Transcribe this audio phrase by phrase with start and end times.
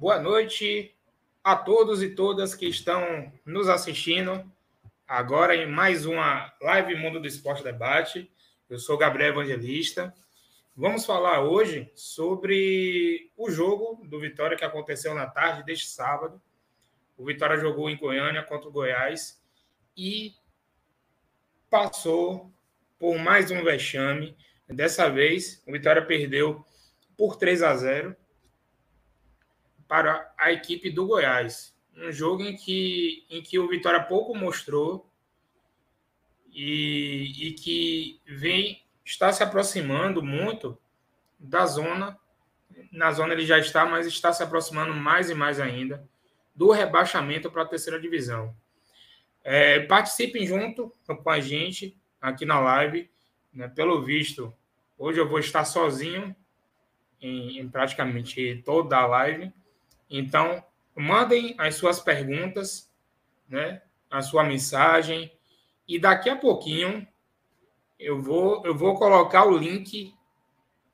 [0.00, 0.94] Boa noite
[1.42, 4.48] a todos e todas que estão nos assistindo
[5.08, 8.30] agora em mais uma live Mundo do Esporte Debate.
[8.70, 10.14] Eu sou Gabriel Evangelista.
[10.76, 16.40] Vamos falar hoje sobre o jogo do Vitória que aconteceu na tarde deste sábado.
[17.16, 19.42] O Vitória jogou em Goiânia contra o Goiás
[19.96, 20.32] e
[21.68, 22.52] passou
[23.00, 24.36] por mais um vexame.
[24.68, 26.64] Dessa vez, o Vitória perdeu
[27.16, 28.16] por 3 a 0
[29.88, 31.74] para a equipe do Goiás.
[31.96, 35.10] Um jogo em que, em que o Vitória pouco mostrou
[36.52, 40.78] e, e que vem está se aproximando muito
[41.38, 42.16] da zona.
[42.92, 46.06] Na zona ele já está, mas está se aproximando mais e mais ainda
[46.54, 48.54] do rebaixamento para a terceira divisão.
[49.44, 53.08] É, participem junto com a gente aqui na live.
[53.52, 53.68] Né?
[53.68, 54.52] Pelo visto,
[54.98, 56.34] hoje eu vou estar sozinho
[57.20, 59.52] em, em praticamente toda a live.
[60.10, 62.90] Então, mandem as suas perguntas,
[63.48, 63.82] né?
[64.10, 65.30] a sua mensagem,
[65.86, 67.06] e daqui a pouquinho
[67.98, 70.14] eu vou, eu vou colocar o link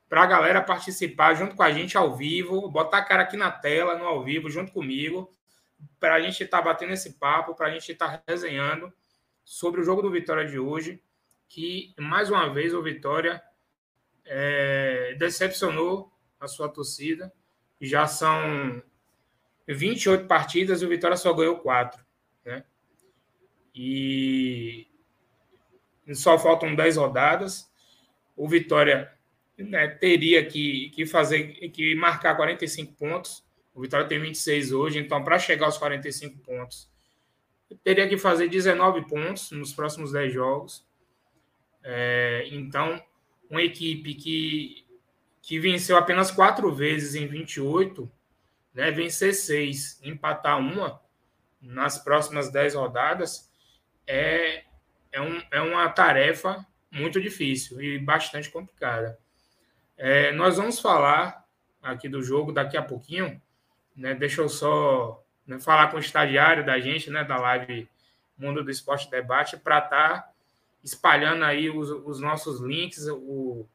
[0.09, 3.51] para a galera participar junto com a gente ao vivo, botar a cara aqui na
[3.51, 5.31] tela, no ao vivo, junto comigo,
[5.99, 8.91] para a gente estar tá batendo esse papo, para a gente estar tá resenhando
[9.43, 11.01] sobre o jogo do Vitória de hoje,
[11.47, 13.41] que mais uma vez o Vitória
[14.25, 17.31] é, decepcionou a sua torcida.
[17.79, 18.81] Já são
[19.73, 22.03] 28 partidas e o Vitória só ganhou 4.
[22.45, 22.63] Né?
[23.73, 24.87] E
[26.13, 27.69] só faltam 10 rodadas.
[28.35, 29.11] O Vitória
[29.57, 33.43] né, teria que, que fazer, que marcar 45 pontos.
[33.73, 36.89] O Vitória tem 26 hoje, então para chegar aos 45 pontos,
[37.83, 40.85] teria que fazer 19 pontos nos próximos 10 jogos.
[41.83, 43.01] É, então,
[43.49, 44.85] uma equipe que,
[45.41, 48.09] que venceu apenas quatro vezes em 28,
[48.75, 51.01] né, vencer seis, empatar uma
[51.61, 53.49] nas próximas 10 rodadas,
[54.05, 54.65] é,
[55.11, 59.17] é, um, é uma tarefa muito difícil e bastante complicada.
[59.97, 61.45] É, nós vamos falar
[61.81, 63.41] aqui do jogo daqui a pouquinho.
[63.95, 64.13] Né?
[64.13, 67.89] Deixa eu só né, falar com o estagiário da gente, né, da live
[68.37, 70.31] Mundo do Esporte Debate, para estar tá
[70.83, 73.65] espalhando aí os, os nossos links, o,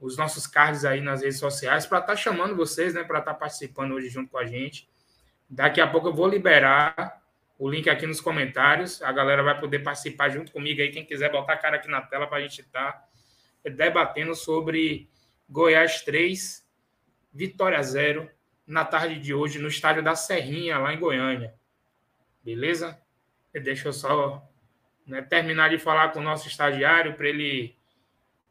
[0.00, 3.32] os nossos cards aí nas redes sociais, para estar tá chamando vocês, né, para estar
[3.32, 4.88] tá participando hoje junto com a gente.
[5.48, 7.22] Daqui a pouco eu vou liberar
[7.58, 9.00] o link aqui nos comentários.
[9.02, 10.90] A galera vai poder participar junto comigo aí.
[10.90, 13.08] Quem quiser botar a cara aqui na tela para a gente estar tá
[13.70, 15.08] debatendo sobre
[15.48, 16.66] Goiás 3,
[17.32, 18.30] Vitória 0,
[18.66, 21.54] na tarde de hoje, no estádio da Serrinha, lá em Goiânia.
[22.44, 23.00] Beleza?
[23.52, 24.46] Deixa eu só
[25.06, 27.76] né, terminar de falar com o nosso estagiário para ele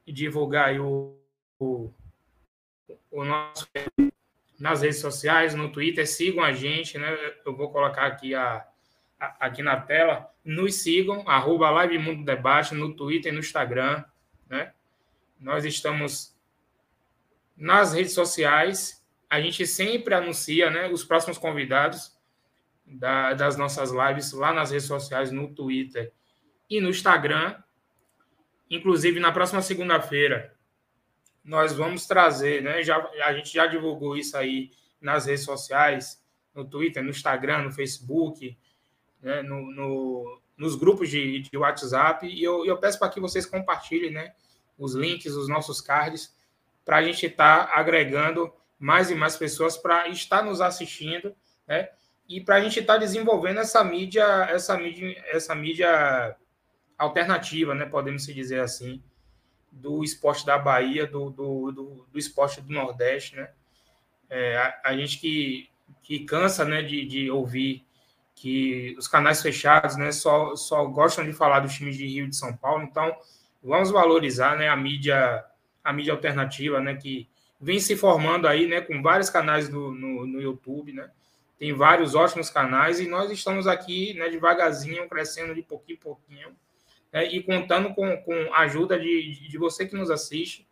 [0.07, 1.19] divulgar o,
[1.59, 1.91] o,
[3.11, 3.67] o nosso
[4.59, 7.13] nas redes sociais, no Twitter, sigam a gente, né?
[7.45, 8.65] Eu vou colocar aqui a,
[9.39, 10.31] aqui na tela.
[10.43, 14.03] Nos sigam, arroba Live Mundo Debate, no Twitter e no Instagram.
[14.49, 14.71] Né?
[15.39, 16.35] Nós estamos
[17.57, 19.03] nas redes sociais.
[19.29, 22.15] A gente sempre anuncia né, os próximos convidados
[22.85, 26.13] da, das nossas lives lá nas redes sociais, no Twitter
[26.69, 27.55] e no Instagram.
[28.69, 30.54] Inclusive, na próxima segunda-feira,
[31.45, 32.81] nós vamos trazer, né?
[32.81, 36.21] Já, a gente já divulgou isso aí nas redes sociais,
[36.53, 38.57] no Twitter, no Instagram, no Facebook,
[39.21, 42.27] né, no, no, nos grupos de, de WhatsApp.
[42.27, 44.33] E eu, eu peço para que vocês compartilhem né,
[44.77, 46.35] os links, os nossos cards,
[46.83, 51.35] para a gente estar tá agregando mais e mais pessoas para estar nos assistindo,
[51.67, 51.89] né?
[52.27, 56.35] E para a gente estar tá desenvolvendo essa mídia, essa mídia, essa mídia
[56.97, 57.85] alternativa, né?
[57.85, 59.01] Podemos se dizer assim,
[59.75, 63.49] do esporte da Bahia, do, do, do, do esporte do Nordeste, né?
[64.29, 65.69] É, a, a, gente que,
[66.01, 67.85] que cansa, né, de, de ouvir
[68.33, 72.29] que os canais fechados né, só, só gostam de falar dos times de Rio e
[72.29, 73.15] de São Paulo, então
[73.63, 75.45] vamos valorizar né, a mídia
[75.83, 77.29] a mídia alternativa né, que
[77.61, 81.11] vem se formando aí né, com vários canais do, no, no YouTube, né?
[81.59, 86.55] Tem vários ótimos canais e nós estamos aqui né, devagarzinho, crescendo de pouquinho em pouquinho
[87.15, 90.67] né, e contando com, com a ajuda de, de você que nos assiste,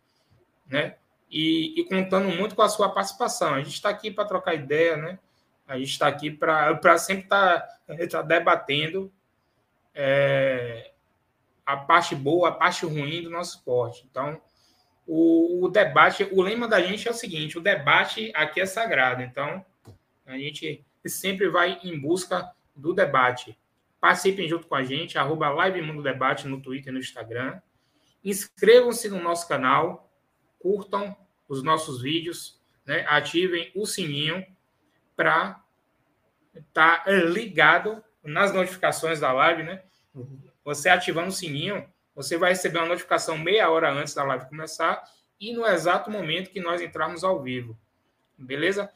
[0.68, 0.96] né?
[1.30, 3.54] E, e contando muito com a sua participação.
[3.54, 5.18] A gente está aqui para trocar ideia, né?
[5.66, 9.10] A gente está aqui para sempre estar tá, tá debatendo
[9.94, 10.92] é,
[11.64, 14.06] a parte boa, a parte ruim do nosso esporte.
[14.10, 14.38] Então,
[15.06, 19.22] o, o, debate, o lema da gente é o seguinte: o debate aqui é sagrado.
[19.22, 19.64] Então,
[20.26, 23.58] a gente sempre vai em busca do debate.
[24.04, 27.58] Participem junto com a gente, arroba Live Mundo Debate no Twitter e no Instagram.
[28.22, 30.12] Inscrevam-se no nosso canal,
[30.58, 31.16] curtam
[31.48, 33.06] os nossos vídeos, né?
[33.08, 34.44] ativem o sininho
[35.16, 35.58] para
[36.54, 39.82] estar tá ligado nas notificações da live, né?
[40.66, 45.02] Você ativando o sininho, você vai receber uma notificação meia hora antes da live começar
[45.40, 47.74] e no exato momento que nós entrarmos ao vivo.
[48.36, 48.92] Beleza?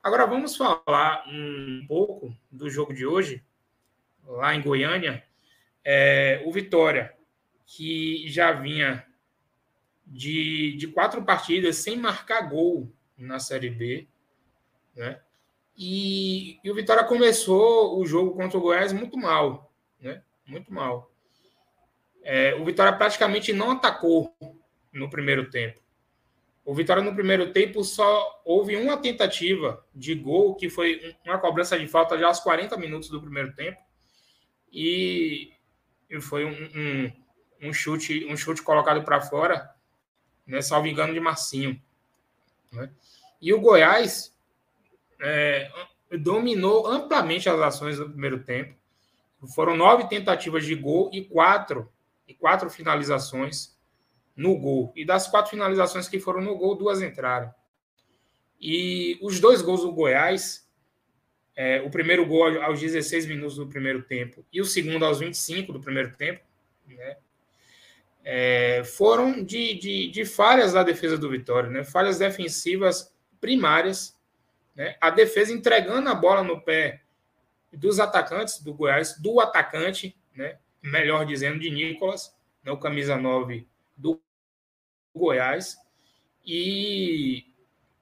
[0.00, 3.44] Agora vamos falar um pouco do jogo de hoje,
[4.26, 5.22] lá em Goiânia.
[5.84, 7.14] É, o Vitória,
[7.66, 9.04] que já vinha
[10.06, 14.06] de, de quatro partidas sem marcar gol na Série B,
[14.94, 15.20] né?
[15.76, 20.22] E, e, o Vitória começou o jogo contra o Goiás muito mal, né?
[20.46, 21.10] Muito mal.
[22.22, 24.36] É, o Vitória praticamente não atacou
[24.92, 25.80] no primeiro tempo.
[26.64, 31.78] O Vitória no primeiro tempo só houve uma tentativa de gol, que foi uma cobrança
[31.78, 33.78] de falta já aos 40 minutos do primeiro tempo.
[34.72, 35.52] E
[36.20, 39.70] foi um, um, um chute um chute colocado para fora,
[40.46, 41.80] né, salvo engano, de Marcinho.
[42.72, 42.90] Né?
[43.40, 44.36] E o Goiás
[45.20, 45.70] é,
[46.18, 48.74] dominou amplamente as ações do primeiro tempo.
[49.54, 51.90] Foram nove tentativas de gol e quatro,
[52.28, 53.76] e quatro finalizações
[54.36, 54.92] no gol.
[54.94, 57.52] E das quatro finalizações que foram no gol, duas entraram.
[58.60, 60.68] E os dois gols do Goiás,
[61.54, 65.72] é, o primeiro gol aos 16 minutos do primeiro tempo e o segundo aos 25
[65.72, 66.40] do primeiro tempo,
[66.86, 67.16] né,
[68.24, 74.18] é, foram de, de, de, falhas da defesa do Vitória, né, falhas defensivas primárias,
[74.74, 77.02] né, a defesa entregando a bola no pé
[77.72, 83.66] dos atacantes do Goiás, do atacante, né, melhor dizendo, de Nicolas, né, o camisa 9
[83.96, 84.20] do
[85.14, 85.76] Goiás.
[86.44, 87.46] E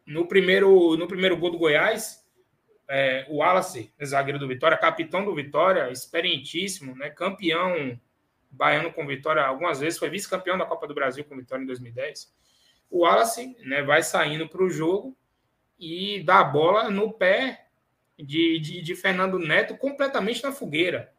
[0.07, 2.20] no primeiro, no primeiro gol do Goiás,
[2.91, 7.99] é, o Wallace, zagueiro do Vitória, capitão do Vitória, experientíssimo, né, campeão
[8.51, 12.35] baiano com Vitória algumas vezes, foi vice-campeão da Copa do Brasil com Vitória em 2010.
[12.91, 15.17] O Wallace né, vai saindo para o jogo
[15.79, 17.69] e dá a bola no pé
[18.19, 21.13] de, de, de Fernando Neto completamente na fogueira.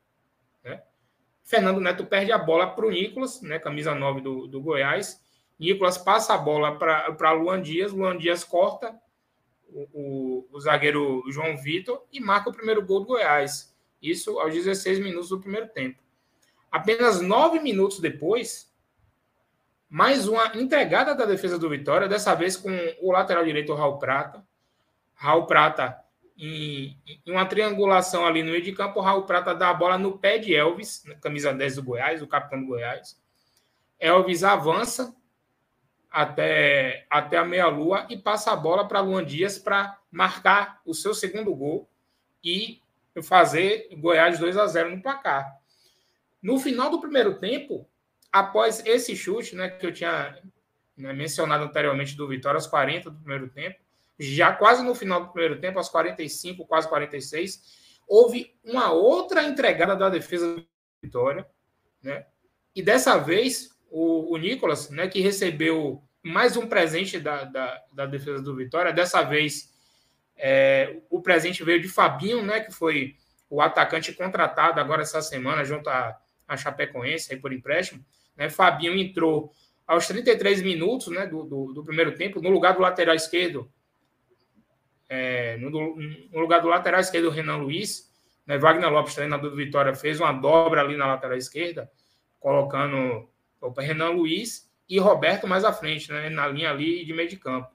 [1.43, 5.21] Fernando Neto perde a bola para o Nicolas, né, camisa 9 do, do Goiás.
[5.57, 8.97] Nicolas passa a bola para Luan Dias, Luan Dias corta
[9.71, 13.73] o, o, zagueiro João Vitor e marca o primeiro gol do Goiás.
[14.01, 15.99] Isso aos 16 minutos do primeiro tempo.
[16.71, 18.71] Apenas nove minutos depois,
[19.89, 22.71] mais uma entregada da defesa do Vitória, dessa vez com
[23.01, 24.45] o lateral direito Raul Prata.
[25.13, 26.01] Raul Prata
[26.37, 30.17] em, em, uma triangulação ali no meio de campo, Raul Prata dá a bola no
[30.17, 33.19] pé de Elvis, camisa 10 do Goiás, o capitão do Goiás.
[33.99, 35.15] Elvis avança
[36.11, 41.13] até, até a meia-lua e passa a bola para Luan Dias para marcar o seu
[41.13, 41.89] segundo gol
[42.43, 42.81] e
[43.23, 45.57] fazer Goiás 2 a 0 no placar.
[46.41, 47.87] No final do primeiro tempo,
[48.31, 50.37] após esse chute, né, que eu tinha
[50.97, 53.79] né, mencionado anteriormente do Vitória aos 40 do primeiro tempo,
[54.19, 59.95] já quase no final do primeiro tempo, aos 45, quase 46, houve uma outra entregada
[59.95, 60.67] da defesa do
[61.01, 61.47] Vitória,
[62.03, 62.25] né?
[62.75, 68.05] E dessa vez, o, o Nicolas, né, que recebeu mais um presente da, da, da
[68.05, 69.69] defesa do Vitória, dessa vez
[70.37, 73.15] é, o presente veio de Fabinho, né, que foi
[73.49, 76.17] o atacante contratado agora essa semana junto a,
[76.47, 78.03] a Chapecoense aí por empréstimo.
[78.37, 78.49] Né?
[78.49, 79.51] Fabinho entrou
[79.85, 83.69] aos 33 minutos né, do, do, do primeiro tempo, no lugar do lateral esquerdo,
[85.09, 88.09] é, no, no, lugar do lateral esquerdo, Renan Luiz.
[88.47, 91.91] Né, Wagner Lopes, treinador do Vitória, fez uma dobra ali na lateral esquerda,
[92.39, 93.29] colocando
[93.61, 97.37] o Renan Luiz e Roberto mais à frente, né, na linha ali de meio de
[97.37, 97.69] campo.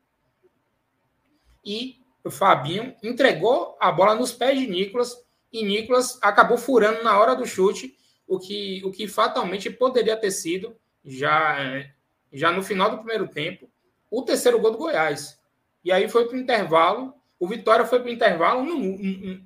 [1.65, 5.17] E o Fabinho entregou a bola nos pés de Nicolas
[5.53, 10.33] e Nicolas acabou furando na hora do chute, o que, o que fatalmente poderia ter
[10.33, 11.57] sido, já,
[12.33, 13.71] já no final do primeiro tempo,
[14.11, 15.41] o terceiro gol do Goiás.
[15.85, 19.43] E aí foi para o intervalo o Vitória foi para o intervalo no, no,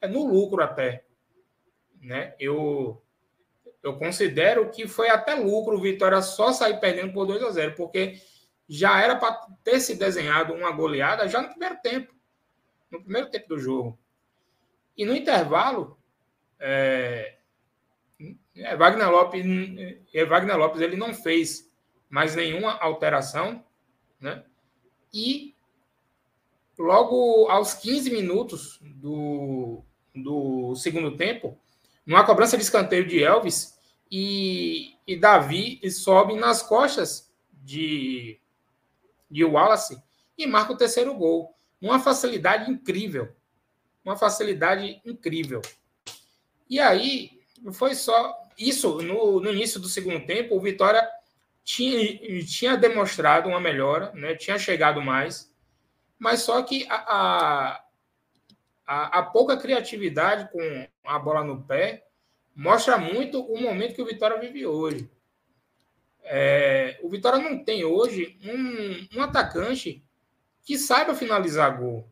[0.00, 1.04] é no, lucro até.
[2.00, 2.34] Né?
[2.38, 3.02] Eu,
[3.86, 7.74] eu considero que foi até lucro o Vitória só sair perdendo por 2 a 0
[7.76, 8.20] porque
[8.68, 12.12] já era para ter se desenhado uma goleada já no primeiro tempo.
[12.90, 13.96] No primeiro tempo do jogo.
[14.96, 15.96] E no intervalo,
[16.58, 17.36] é,
[18.56, 19.44] é, Wagner Lopes,
[20.12, 21.70] é, Wagner Lopes ele não fez
[22.08, 23.64] mais nenhuma alteração,
[24.20, 24.44] né?
[25.14, 25.54] E
[26.76, 31.56] logo aos 15 minutos do, do segundo tempo,
[32.04, 33.75] numa cobrança de escanteio de Elvis,
[34.10, 38.40] e, e Davi sobe nas costas de,
[39.30, 40.00] de Wallace
[40.36, 41.54] e marca o terceiro gol.
[41.80, 43.34] Uma facilidade incrível.
[44.04, 45.60] Uma facilidade incrível.
[46.68, 47.40] E aí,
[47.72, 48.34] foi só.
[48.58, 51.06] Isso, no, no início do segundo tempo, o Vitória
[51.62, 54.34] tinha, tinha demonstrado uma melhora, né?
[54.34, 55.54] tinha chegado mais
[56.18, 57.84] mas só que a, a,
[58.86, 62.05] a, a pouca criatividade com a bola no pé
[62.56, 65.10] mostra muito o momento que o Vitória vive hoje.
[66.24, 70.02] É, o Vitória não tem hoje um, um atacante
[70.64, 72.08] que saiba finalizar gol.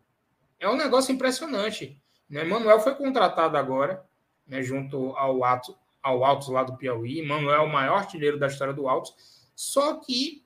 [0.61, 2.01] É um negócio impressionante.
[2.29, 2.45] Né?
[2.45, 4.05] Manuel foi contratado agora,
[4.47, 7.23] né, junto ao Alto, ao Altos lá do Piauí.
[7.23, 9.15] Manuel é o maior artilheiro da história do Altos.
[9.57, 10.45] Só que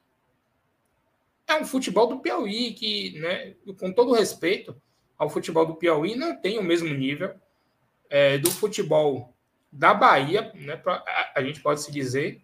[1.47, 4.81] é um futebol do Piauí que, né, com todo respeito
[5.19, 7.35] ao futebol do Piauí, não tem o mesmo nível
[8.09, 9.35] é, do futebol
[9.71, 12.43] da Bahia, né, pra, a, a gente pode se dizer,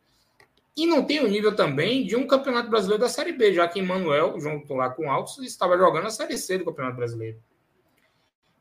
[0.76, 3.78] e não tem o nível também de um campeonato brasileiro da Série B, já que
[3.78, 7.40] Emmanuel, junto lá com o Altos, estava jogando a Série C do Campeonato Brasileiro.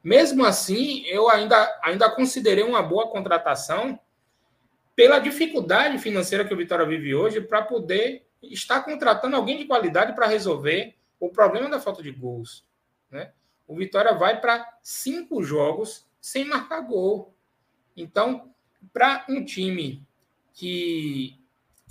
[0.04, 4.00] Mesmo assim, eu ainda, ainda considerei uma boa contratação
[4.96, 10.14] pela dificuldade financeira que o Vitória vive hoje para poder estar contratando alguém de qualidade
[10.14, 12.64] para resolver o problema da falta de gols.
[13.10, 13.32] Né?
[13.68, 17.34] O Vitória vai para cinco jogos sem marcar gol.
[17.96, 18.53] Então,
[18.92, 20.06] para um time
[20.54, 21.40] que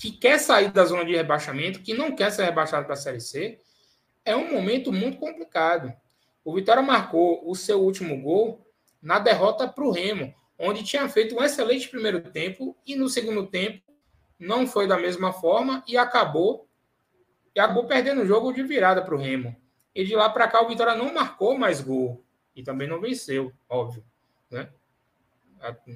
[0.02, 3.20] que quer sair da zona de rebaixamento, que não quer ser rebaixado para a Série
[3.20, 3.61] C,
[4.25, 5.92] é um momento muito complicado.
[6.44, 8.66] O Vitória marcou o seu último gol
[9.00, 13.46] na derrota para o Remo, onde tinha feito um excelente primeiro tempo e no segundo
[13.46, 13.80] tempo
[14.38, 16.68] não foi da mesma forma e acabou
[17.54, 19.54] e acabou perdendo o jogo de virada para o Remo.
[19.94, 22.25] E de lá para cá o Vitória não marcou mais gol
[22.56, 24.04] e também não venceu, óbvio,
[24.50, 24.68] né?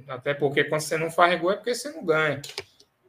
[0.09, 2.41] Até porque quando você não faz gol é porque você não ganha.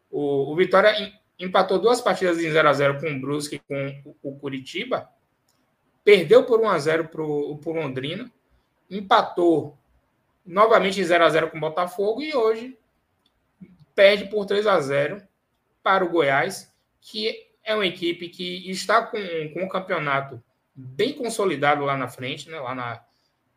[0.10, 0.94] O, o Vitória
[1.40, 5.10] empatou duas partidas em 0 a 0 com o Brusque e com o, Curitiba.
[6.04, 8.32] Perdeu por 1 a 0 para o Londrina.
[8.90, 9.78] Empatou
[10.46, 12.78] novamente em 0 a 0 com o Botafogo e hoje
[13.94, 15.22] perde por 3 a 0
[15.84, 19.18] para o Goiás, que é uma equipe que está com,
[19.54, 20.42] com um campeonato
[20.74, 23.04] bem consolidado lá na frente, né, lá na,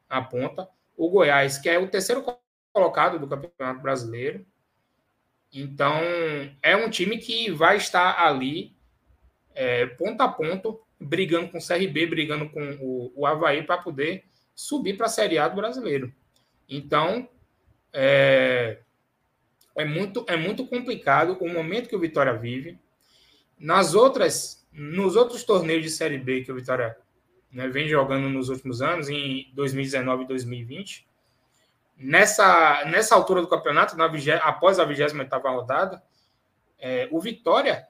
[0.09, 0.69] na ponta.
[0.97, 2.25] O Goiás, que é o terceiro
[2.81, 4.47] colocado do Campeonato Brasileiro,
[5.53, 6.01] então,
[6.63, 8.77] é um time que vai estar ali,
[9.55, 14.25] é, ponto a ponto, brigando com o CRB, brigando com o, o Havaí para poder
[14.55, 16.13] subir para a Série A do brasileiro.
[16.69, 17.29] Então,
[17.93, 18.79] é,
[19.77, 22.79] é, muito, é muito complicado o momento que o Vitória vive.
[23.59, 26.97] Nas outras, nos outros torneios de Série B que o Vitória
[27.51, 31.10] né, vem jogando nos últimos anos, em 2019 e 2020,
[32.03, 34.11] Nessa, nessa altura do campeonato, na
[34.43, 36.03] após a 28 rodada,
[36.79, 37.87] é, o Vitória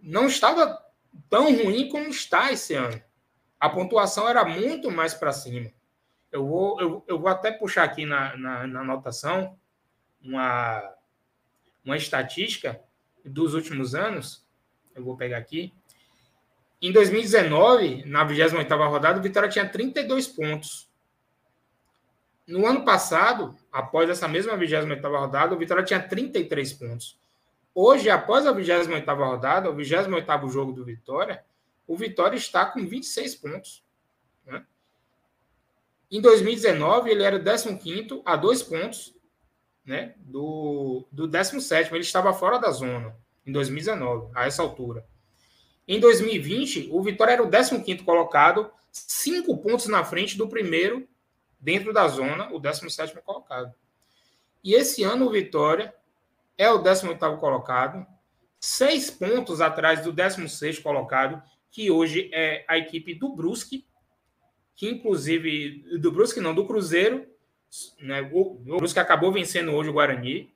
[0.00, 0.80] não estava
[1.28, 3.02] tão ruim como está esse ano.
[3.58, 5.68] A pontuação era muito mais para cima.
[6.30, 9.58] Eu vou, eu, eu vou até puxar aqui na, na, na anotação
[10.22, 10.94] uma,
[11.84, 12.80] uma estatística
[13.24, 14.46] dos últimos anos.
[14.94, 15.74] Eu vou pegar aqui.
[16.80, 20.88] Em 2019, na 28 rodada, o Vitória tinha 32 pontos.
[22.46, 27.18] No ano passado, após essa mesma 28 rodada, o Vitória tinha 33 pontos.
[27.74, 31.42] Hoje, após a 28 rodada, o 28 jogo do Vitória,
[31.86, 33.82] o Vitória está com 26 pontos.
[34.46, 34.64] Né?
[36.10, 39.14] Em 2019, ele era o 15 a dois pontos
[39.84, 40.14] né?
[40.18, 41.92] do, do 17.
[41.92, 45.04] Ele estava fora da zona em 2019, a essa altura.
[45.86, 51.06] Em 2020, o Vitória era o 15 colocado, cinco pontos na frente do primeiro
[51.64, 53.74] dentro da zona, o 17 colocado.
[54.62, 55.94] E esse ano o Vitória
[56.58, 58.06] é o 18 colocado,
[58.60, 63.86] seis pontos atrás do 16 colocado, que hoje é a equipe do Brusque,
[64.76, 67.26] que inclusive, do Brusque não, do Cruzeiro,
[67.98, 70.54] né, o, o Brusque acabou vencendo hoje o Guarani,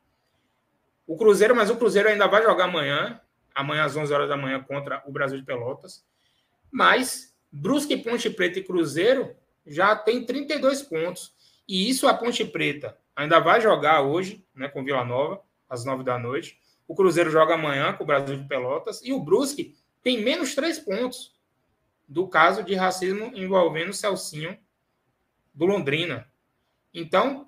[1.07, 3.19] o Cruzeiro, mas o Cruzeiro ainda vai jogar amanhã,
[3.55, 6.05] amanhã às 11 horas da manhã contra o Brasil de Pelotas,
[6.71, 9.35] mas Brusque, Ponte Preta e Cruzeiro
[9.69, 11.33] já tem 32 pontos.
[11.67, 16.03] E isso a Ponte Preta ainda vai jogar hoje, né, com Vila Nova, às 9
[16.03, 16.59] da noite.
[16.87, 19.03] O Cruzeiro joga amanhã com o Brasil de Pelotas.
[19.05, 21.37] E o Brusque tem menos 3 pontos
[22.09, 24.57] do caso de racismo envolvendo o Celcinho
[25.53, 26.27] do Londrina.
[26.95, 27.47] Então,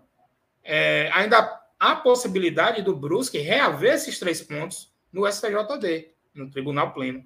[0.63, 7.25] é, ainda há possibilidade do Brusque reaver esses três pontos no STJD, no Tribunal Pleno.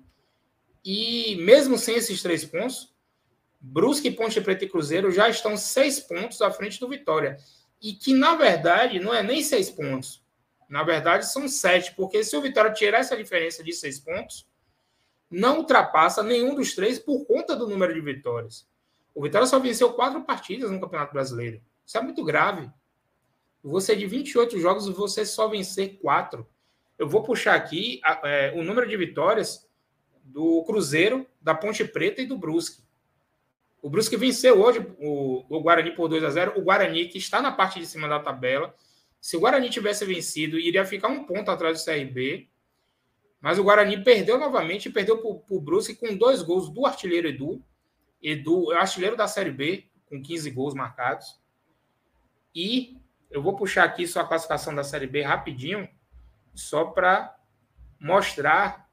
[0.85, 2.94] E mesmo sem esses três pontos,
[3.67, 7.39] Brusque, Ponte Preta e Cruzeiro já estão seis pontos à frente do Vitória.
[7.81, 10.23] E que, na verdade, não é nem seis pontos.
[10.69, 14.47] Na verdade, são sete, porque se o Vitória tirar essa diferença de seis pontos,
[15.31, 18.69] não ultrapassa nenhum dos três por conta do número de vitórias.
[19.15, 21.63] O Vitória só venceu quatro partidas no Campeonato Brasileiro.
[21.87, 22.71] Isso é muito grave.
[23.63, 26.47] Você, de 28 jogos, você só vencer quatro.
[26.99, 29.67] Eu vou puxar aqui é, o número de vitórias
[30.23, 32.84] do Cruzeiro, da Ponte Preta e do Brusque.
[33.85, 37.43] O Brusque venceu hoje o, o Guarani por 2 a 0 O Guarani, que está
[37.43, 38.75] na parte de cima da tabela.
[39.21, 42.49] Se o Guarani tivesse vencido, iria ficar um ponto atrás do CRB.
[43.43, 47.63] Mas o Guarani perdeu novamente, perdeu para o Brusque com dois gols do artilheiro Edu.
[48.23, 51.39] Edu é artilheiro da Série B, com 15 gols marcados.
[52.55, 52.97] E
[53.31, 55.87] eu vou puxar aqui só a classificação da Série B rapidinho,
[56.55, 57.37] só para
[58.01, 58.89] mostrar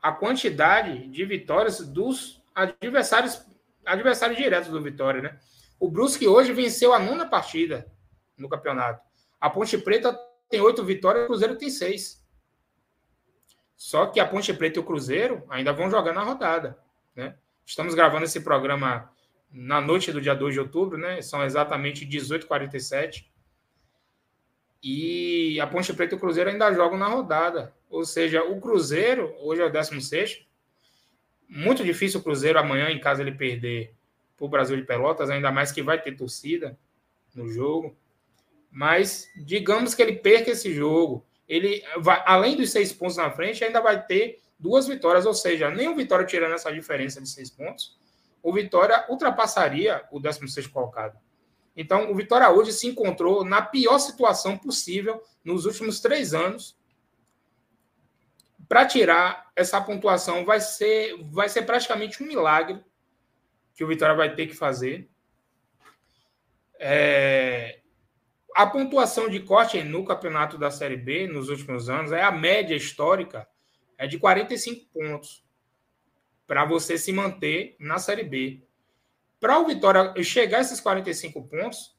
[0.00, 3.40] a quantidade de vitórias dos adversários,
[3.86, 5.38] adversários diretos do Vitória, né?
[5.78, 7.86] O Brusque hoje venceu a nona partida
[8.36, 9.00] no campeonato.
[9.40, 12.26] A Ponte Preta tem oito vitórias, o Cruzeiro tem seis.
[13.76, 16.76] Só que a Ponte Preta e o Cruzeiro ainda vão jogar na rodada.
[17.14, 17.36] Né?
[17.64, 19.08] Estamos gravando esse programa
[19.52, 21.22] na noite do dia 2 de outubro, né?
[21.22, 23.26] São exatamente 18h47.
[24.82, 27.72] E a Ponte Preta e o Cruzeiro ainda jogam na rodada.
[27.88, 30.47] Ou seja, o Cruzeiro, hoje é o 16.
[31.48, 33.94] Muito difícil o Cruzeiro amanhã, em caso ele perder
[34.36, 36.78] para o Brasil de Pelotas, ainda mais que vai ter torcida
[37.34, 37.96] no jogo.
[38.70, 41.24] Mas digamos que ele perca esse jogo.
[41.48, 45.70] Ele vai, além dos seis pontos na frente, ainda vai ter duas vitórias, ou seja,
[45.70, 47.96] nem o Vitória tirando essa diferença de seis pontos,
[48.42, 51.18] o Vitória ultrapassaria o 16 colocado.
[51.76, 56.76] Então, o Vitória hoje se encontrou na pior situação possível nos últimos três anos.
[58.68, 62.84] Para tirar essa pontuação vai ser, vai ser praticamente um milagre
[63.74, 65.08] que o Vitória vai ter que fazer.
[66.78, 67.80] É,
[68.54, 72.74] a pontuação de corte no campeonato da Série B nos últimos anos é a média
[72.74, 73.48] histórica
[73.96, 75.44] é de 45 pontos
[76.46, 78.62] para você se manter na Série B.
[79.40, 81.96] Para o Vitória chegar a esses 45 pontos,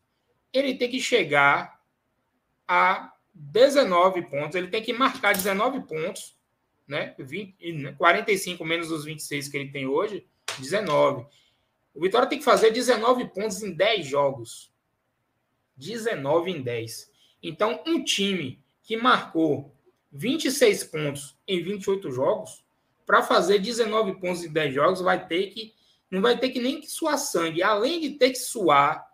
[0.52, 1.80] ele tem que chegar
[2.68, 6.39] a 19 pontos, ele tem que marcar 19 pontos,
[6.90, 7.16] né?
[7.18, 10.26] 20, 45 menos os 26 que ele tem hoje,
[10.58, 11.26] 19.
[11.94, 14.74] O Vitória tem que fazer 19 pontos em 10 jogos.
[15.78, 17.12] 19 em 10.
[17.42, 19.74] Então, um time que marcou
[20.12, 22.66] 26 pontos em 28 jogos,
[23.06, 25.74] para fazer 19 pontos em 10 jogos, vai ter que
[26.10, 27.62] não vai ter que nem que suar sangue.
[27.62, 29.08] Além de ter que suar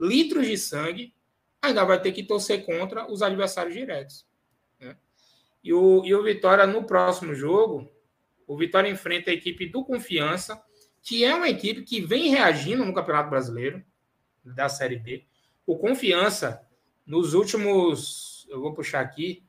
[0.00, 1.12] litros de sangue,
[1.60, 4.27] ainda vai ter que torcer contra os adversários diretos.
[5.68, 7.92] E, o, e o Vitória, no próximo jogo,
[8.46, 10.58] o Vitória enfrenta a equipe do Confiança,
[11.02, 13.84] que é uma equipe que vem reagindo no Campeonato Brasileiro,
[14.42, 15.26] da Série B.
[15.66, 16.66] O Confiança,
[17.04, 18.46] nos últimos.
[18.48, 19.44] Eu vou puxar aqui,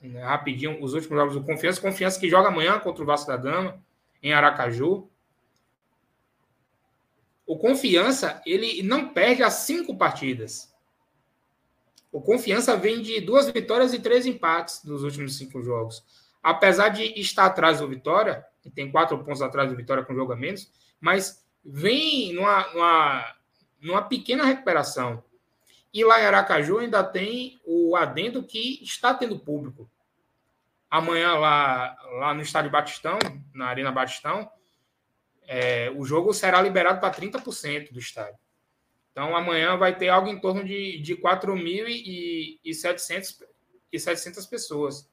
[0.00, 1.82] né, rapidinho, os últimos jogos do Confiança.
[1.82, 3.84] Confiança que joga amanhã contra o Vasco da Gama,
[4.22, 5.06] em Aracaju.
[7.46, 10.74] O Confiança, ele não perde as cinco partidas.
[12.16, 16.02] O Confiança vem de duas vitórias e três empates nos últimos cinco jogos.
[16.42, 20.32] Apesar de estar atrás do Vitória, que tem quatro pontos atrás do Vitória com jogo
[20.32, 23.36] a menos, mas vem numa, numa,
[23.82, 25.22] numa pequena recuperação.
[25.92, 29.86] E lá em Aracaju ainda tem o adendo que está tendo público.
[30.88, 33.18] Amanhã, lá, lá no estádio Batistão,
[33.52, 34.50] na Arena Batistão,
[35.46, 38.38] é, o jogo será liberado para 30% do estádio.
[39.16, 43.42] Então, amanhã vai ter algo em torno de, de 4.700
[43.90, 45.10] e 700 pessoas.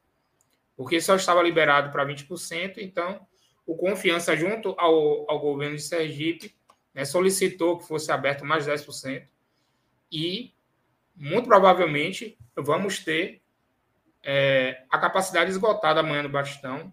[0.75, 3.25] Porque só estava liberado para 20%, então
[3.65, 6.53] o Confiança, junto ao, ao governo de Sergipe,
[6.93, 9.25] né, solicitou que fosse aberto mais 10%.
[10.11, 10.53] E,
[11.15, 13.41] muito provavelmente, vamos ter
[14.21, 16.91] é, a capacidade esgotada amanhã no Bastão.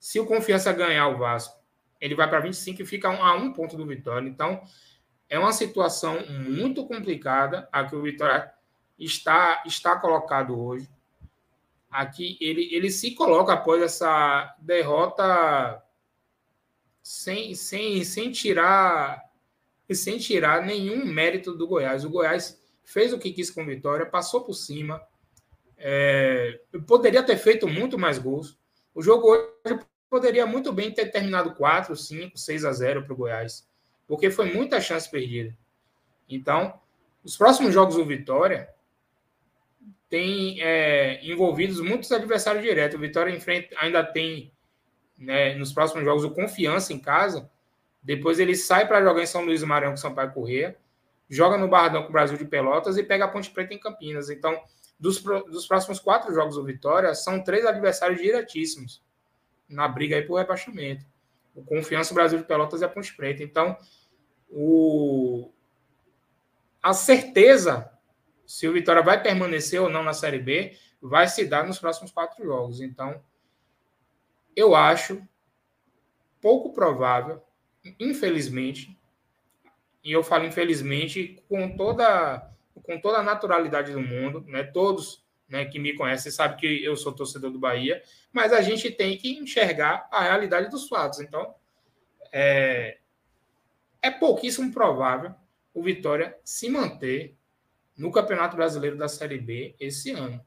[0.00, 1.56] Se o Confiança ganhar o Vasco
[2.00, 4.28] ele vai para 25 e fica a um ponto do Vitória.
[4.28, 4.60] Então,
[5.28, 8.50] é uma situação muito complicada a que o Vitória
[8.98, 10.88] está, está colocado hoje.
[11.90, 15.82] Aqui ele, ele se coloca após essa derrota
[17.02, 19.26] sem, sem, sem tirar
[19.90, 22.04] sem tirar nenhum mérito do Goiás.
[22.04, 25.00] O Goiás fez o que quis com Vitória, passou por cima.
[25.78, 28.58] É, poderia ter feito muito mais gols.
[28.94, 33.16] O jogo hoje poderia muito bem ter terminado 4, 5, 6 a 0 para o
[33.16, 33.67] Goiás,
[34.08, 35.54] porque foi muita chance perdida.
[36.28, 36.80] Então,
[37.22, 38.68] os próximos jogos do Vitória
[40.08, 42.98] tem é, envolvidos muitos adversários diretos.
[42.98, 44.50] O Vitória enfrenta, ainda tem
[45.18, 47.50] né, nos próximos jogos o Confiança em casa.
[48.02, 50.76] Depois ele sai para jogar em São Luís do Maranhão com Sampaio Corrêa,
[51.28, 54.30] joga no Barradão com o Brasil de Pelotas e pega a Ponte Preta em Campinas.
[54.30, 54.58] Então,
[54.98, 59.02] dos, dos próximos quatro jogos do Vitória, são três adversários diretíssimos
[59.68, 61.04] na briga aí por rebaixamento.
[61.54, 63.42] O Confiança, o Brasil de Pelotas e a Ponte Preta.
[63.42, 63.76] Então,
[64.50, 65.50] o...
[66.82, 67.90] a certeza
[68.46, 72.10] se o Vitória vai permanecer ou não na Série B vai se dar nos próximos
[72.10, 72.80] quatro jogos.
[72.80, 73.22] Então,
[74.56, 75.22] eu acho
[76.40, 77.42] pouco provável,
[78.00, 78.98] infelizmente,
[80.02, 82.50] e eu falo infelizmente com toda
[82.82, 84.62] com toda a naturalidade do mundo, né?
[84.62, 88.90] Todos né, que me conhecem sabem que eu sou torcedor do Bahia, mas a gente
[88.90, 91.20] tem que enxergar a realidade dos fatos.
[91.20, 91.54] Então,
[92.32, 92.98] é,
[94.08, 95.34] é pouquíssimo provável
[95.72, 97.36] o Vitória se manter
[97.96, 100.44] no Campeonato Brasileiro da Série B esse ano.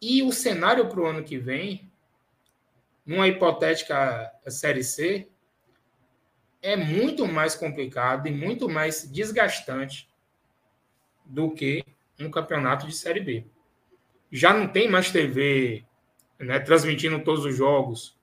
[0.00, 1.90] E o cenário para o ano que vem,
[3.06, 5.28] numa hipotética Série C,
[6.60, 10.08] é muito mais complicado e muito mais desgastante
[11.24, 11.84] do que
[12.20, 13.46] um campeonato de Série B.
[14.30, 15.84] Já não tem mais TV
[16.38, 18.16] né, transmitindo todos os jogos.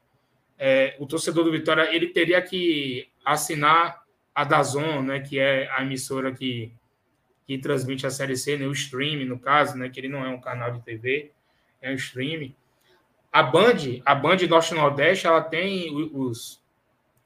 [0.58, 3.99] É, o torcedor do Vitória ele teria que assinar
[4.40, 6.72] a Dazon, né, que é a emissora que,
[7.46, 10.30] que transmite a Série C, né, o stream, no caso, né, que ele não é
[10.30, 11.34] um canal de TV,
[11.82, 12.56] é um stream.
[13.34, 16.64] A Band, a Band Norte Nordeste, ela tem os,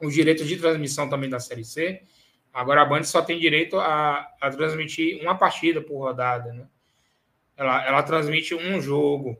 [0.02, 2.02] os direitos de transmissão também da Série C.
[2.52, 6.67] Agora a Band só tem direito a, a transmitir uma partida por rodada, né?
[7.56, 9.39] Ela, ela transmite um jogo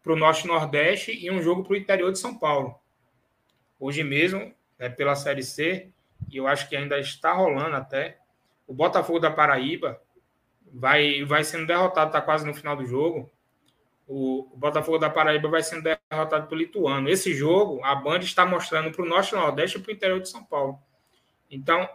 [0.00, 2.76] para o Norte Nordeste e um jogo para o interior de São Paulo.
[3.80, 5.90] Hoje mesmo, né, pela Série C,
[6.28, 8.18] e eu acho que ainda está rolando até,
[8.66, 10.00] o Botafogo da Paraíba
[10.72, 13.30] vai, vai sendo derrotado, está quase no final do jogo.
[14.06, 17.08] O, Botafogo da Paraíba vai sendo derrotado pelo Lituano.
[17.08, 20.28] Esse jogo, a Band está mostrando para o Norte Nordeste e para o interior de
[20.28, 20.78] São Paulo.
[21.50, 21.88] Então,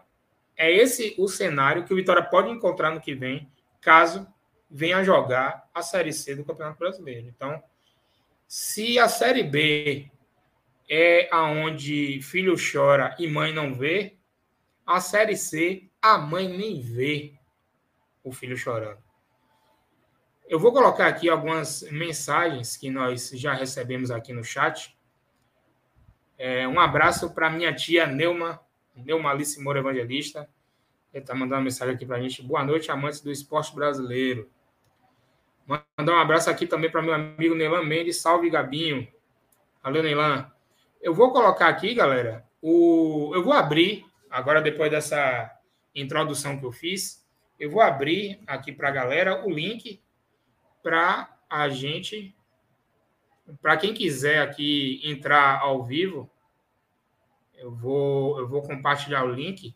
[0.57, 3.49] é esse o cenário que o Vitória pode encontrar no que vem,
[3.81, 4.27] caso
[4.69, 7.27] venha jogar a Série C do Campeonato Brasileiro.
[7.27, 7.61] Então,
[8.47, 10.09] se a Série B
[10.89, 14.14] é aonde filho chora e mãe não vê,
[14.86, 17.34] a Série C, a mãe nem vê
[18.24, 19.04] o filho chorando.
[20.48, 24.95] Eu vou colocar aqui algumas mensagens que nós já recebemos aqui no chat.
[26.38, 28.60] É, um abraço para minha tia Neuma,
[28.95, 30.48] Neuma Alice Moura Evangelista.
[31.12, 32.43] Ele está mandando uma mensagem aqui para a gente.
[32.43, 34.48] Boa noite, amantes do esporte brasileiro.
[35.65, 38.21] Mandar um abraço aqui também para meu amigo Nelan Mendes.
[38.21, 39.08] Salve, Gabinho.
[39.82, 40.52] Valeu, Nelan.
[41.02, 43.32] Eu vou colocar aqui, galera, o...
[43.34, 45.51] eu vou abrir, agora depois dessa
[45.93, 47.25] introdução que eu fiz,
[47.59, 50.01] eu vou abrir aqui para a galera o link
[50.83, 52.35] para a gente,
[53.61, 56.29] para quem quiser aqui entrar ao vivo,
[57.55, 59.75] eu vou, eu vou compartilhar o link.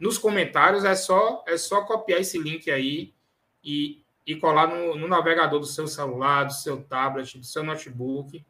[0.00, 3.14] Nos comentários é só, é só copiar esse link aí
[3.62, 8.44] e e colar no, no, navegador do seu celular, do seu tablet, do seu notebook.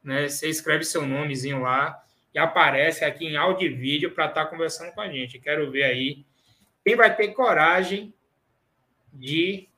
[0.00, 0.28] Né?
[0.28, 2.00] Você escreve seu nomezinho lá
[2.34, 5.38] e aparece aqui em áudio e vídeo para estar tá conversando com a gente.
[5.38, 6.26] Quero ver aí
[6.84, 8.12] quem vai ter coragem
[9.12, 9.68] de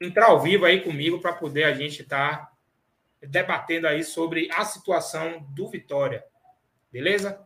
[0.00, 2.52] entrar ao vivo aí comigo para poder a gente estar tá
[3.22, 6.24] debatendo aí sobre a situação do Vitória.
[6.92, 7.40] Beleza?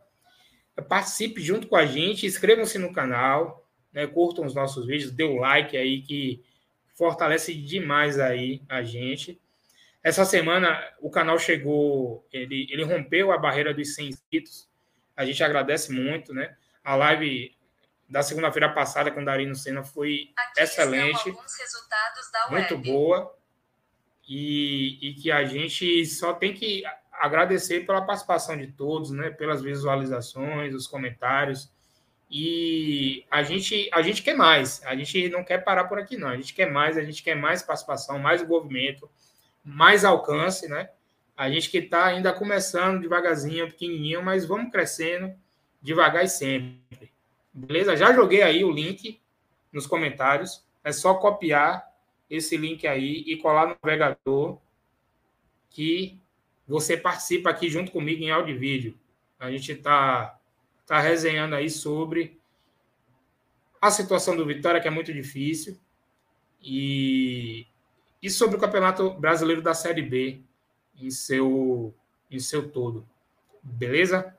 [0.89, 4.05] Participe junto com a gente, inscrevam-se no canal, né?
[4.05, 6.43] curtam os nossos vídeos, dê o like aí que
[6.93, 9.39] fortalece demais aí a gente.
[10.05, 14.69] Essa semana o canal chegou, ele, ele rompeu a barreira dos 100 inscritos.
[15.17, 16.55] A gente agradece muito, né?
[16.83, 17.57] A live
[18.07, 21.33] da segunda-feira passada com o Darino Senna foi Aqui excelente,
[22.51, 23.35] muito boa.
[24.29, 29.31] E, e que a gente só tem que agradecer pela participação de todos, né?
[29.31, 31.73] Pelas visualizações, os comentários.
[32.29, 36.27] E a gente, a gente quer mais, a gente não quer parar por aqui, não.
[36.27, 39.09] A gente quer mais, a gente quer mais participação, mais envolvimento,
[39.65, 40.89] mais alcance, né?
[41.35, 45.33] A gente que está ainda começando devagarzinho, pequenininho, mas vamos crescendo
[45.81, 47.11] devagar e sempre.
[47.51, 47.97] Beleza?
[47.97, 49.19] Já joguei aí o link
[49.73, 50.63] nos comentários.
[50.83, 51.91] É só copiar
[52.29, 54.59] esse link aí e colar no navegador
[55.69, 56.19] que
[56.67, 58.99] você participa aqui junto comigo em áudio e vídeo.
[59.39, 60.39] A gente está
[60.85, 62.39] está resenhando aí sobre
[63.81, 65.79] a situação do Vitória, que é muito difícil,
[66.61, 67.67] e,
[68.25, 70.41] e sobre o Campeonato Brasileiro da Série B
[70.99, 71.93] em seu,
[72.31, 73.07] em seu todo.
[73.61, 74.35] Beleza?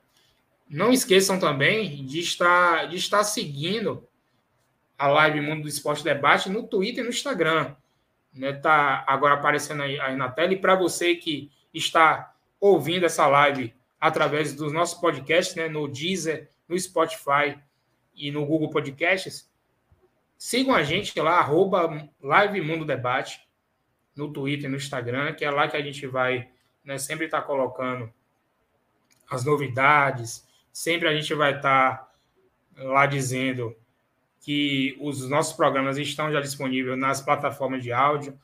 [0.69, 4.05] Não esqueçam também de estar, de estar seguindo
[4.99, 7.77] a live Mundo do Esporte Debate no Twitter e no Instagram.
[8.35, 8.55] Né?
[8.55, 10.53] Tá agora aparecendo aí, aí na tela.
[10.53, 16.51] E para você que está ouvindo essa live através dos nossos podcasts, né, no Deezer,
[16.69, 17.57] no Spotify
[18.17, 19.49] e no Google Podcasts.
[20.37, 23.46] Sigam a gente lá, arroba Live Mundo Debate,
[24.17, 26.49] no Twitter e no Instagram, que é lá que a gente vai
[26.83, 28.11] né, sempre estar tá colocando
[29.31, 32.09] as novidades, sempre a gente vai estar tá
[32.77, 33.77] lá dizendo
[34.41, 38.39] que os nossos programas estão já disponíveis nas plataformas de áudio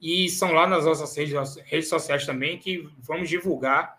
[0.00, 3.98] e são lá nas nossas redes, redes sociais também que vamos divulgar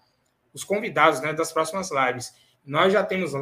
[0.54, 2.34] os convidados né, das próximas lives.
[2.66, 3.34] nós já temos,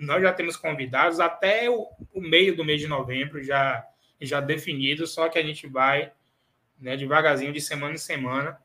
[0.00, 3.84] nós já temos convidados até o, o meio do mês de novembro já,
[4.20, 6.12] já definido, só que a gente vai
[6.80, 8.58] né, devagarzinho, de semana em semana,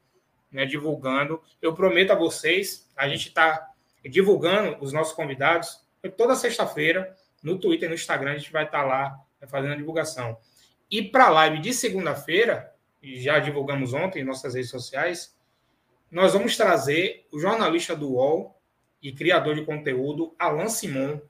[0.51, 1.41] né, divulgando.
[1.61, 3.71] Eu prometo a vocês, a gente está
[4.03, 5.83] divulgando os nossos convidados
[6.15, 9.73] toda sexta-feira no Twitter e no Instagram, a gente vai estar tá lá né, fazendo
[9.73, 10.37] a divulgação.
[10.89, 15.35] E para a live de segunda-feira, já divulgamos ontem em nossas redes sociais,
[16.11, 18.59] nós vamos trazer o jornalista do UOL
[19.01, 21.21] e criador de conteúdo, Alan Simon,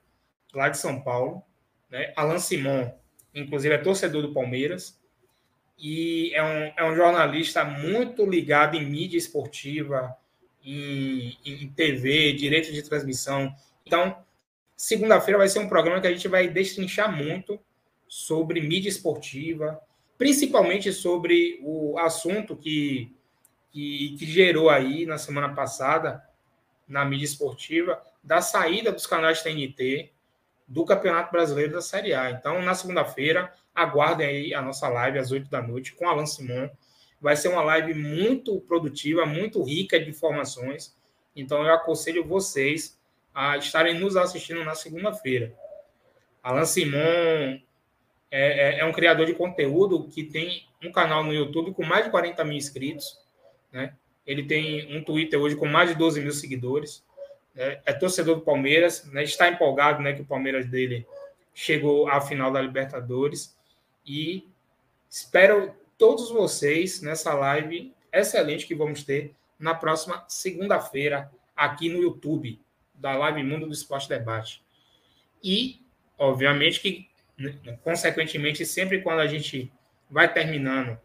[0.53, 1.43] lá de São Paulo.
[1.89, 2.13] Né?
[2.15, 2.91] Alan Simon,
[3.33, 4.98] inclusive, é torcedor do Palmeiras
[5.79, 10.15] e é um, é um jornalista muito ligado em mídia esportiva,
[10.63, 13.55] em, em TV, direito de transmissão.
[13.85, 14.17] Então,
[14.75, 17.57] segunda-feira vai ser um programa que a gente vai destrinchar muito
[18.07, 19.79] sobre mídia esportiva,
[20.17, 23.15] principalmente sobre o assunto que,
[23.71, 26.21] que, que, gerou aí na semana passada
[26.87, 30.11] na mídia esportiva da saída dos canais TNT
[30.67, 32.31] do Campeonato Brasileiro da Série A.
[32.31, 36.69] Então, na segunda-feira, aguardem aí a nossa live às 8 da noite com Alan Simon.
[37.21, 40.95] Vai ser uma live muito produtiva, muito rica de informações.
[41.35, 42.97] Então, eu aconselho vocês
[43.33, 45.53] a estarem nos assistindo na segunda-feira.
[46.41, 47.59] Alan Simon é,
[48.31, 52.11] é, é, um criador de conteúdo que tem um canal no YouTube com mais de
[52.11, 53.19] 40 mil inscritos.
[53.71, 53.93] Né?
[54.25, 57.03] Ele tem um Twitter hoje com mais de 12 mil seguidores.
[57.55, 57.81] Né?
[57.85, 59.23] É torcedor do Palmeiras, né?
[59.23, 61.05] está empolgado né, que o Palmeiras dele
[61.53, 63.57] chegou à final da Libertadores.
[64.09, 64.49] E
[65.07, 72.59] espero todos vocês nessa live excelente que vamos ter na próxima segunda-feira aqui no YouTube
[72.95, 74.63] da Live Mundo do Esporte Debate.
[75.43, 75.79] E,
[76.17, 79.71] obviamente, que né, consequentemente, sempre quando a gente
[80.09, 80.97] vai terminando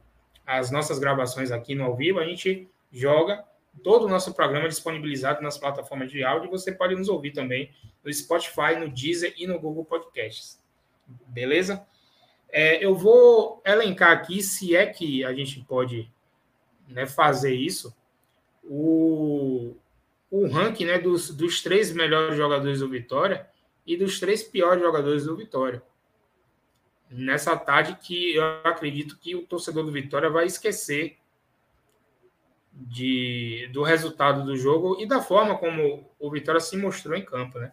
[0.47, 3.45] as nossas gravações aqui no ao vivo, a gente joga
[3.83, 6.51] todo o nosso programa disponibilizado nas plataformas de áudio.
[6.51, 7.71] Você pode nos ouvir também
[8.03, 10.59] no Spotify, no Deezer e no Google Podcasts.
[11.27, 11.87] Beleza?
[12.57, 16.09] É, eu vou elencar aqui, se é que a gente pode
[16.89, 17.93] né, fazer isso,
[18.63, 19.75] o,
[20.31, 23.49] o ranking né, dos, dos três melhores jogadores do Vitória
[23.85, 25.83] e dos três piores jogadores do Vitória
[27.11, 31.19] nessa tarde que eu acredito que o torcedor do Vitória vai esquecer
[32.73, 37.59] de, do resultado do jogo e da forma como o Vitória se mostrou em campo,
[37.59, 37.73] né?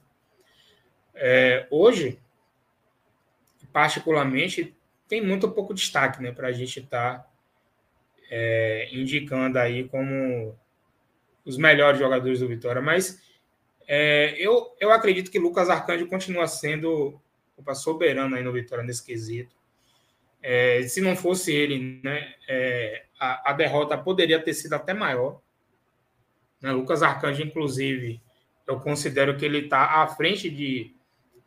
[1.14, 2.20] É, hoje,
[3.72, 4.76] particularmente,
[5.08, 7.30] tem muito pouco destaque, né, para a gente estar tá,
[8.30, 10.58] é, indicando aí como
[11.44, 13.22] os melhores jogadores do Vitória, mas
[13.88, 17.20] é, eu, eu acredito que Lucas Arcanjo continua sendo
[17.56, 19.56] culpa soberana aí no Vitória nesse quesito.
[20.42, 25.40] É, se não fosse ele, né, é, a, a, derrota poderia ter sido até maior.
[26.62, 26.72] Né?
[26.72, 28.22] Lucas Arcanjo, inclusive,
[28.66, 30.96] eu considero que ele está à frente de,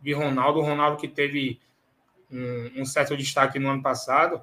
[0.01, 0.61] de Ronaldo.
[0.61, 1.61] Ronaldo que teve
[2.31, 4.43] um, um, certo destaque no ano passado,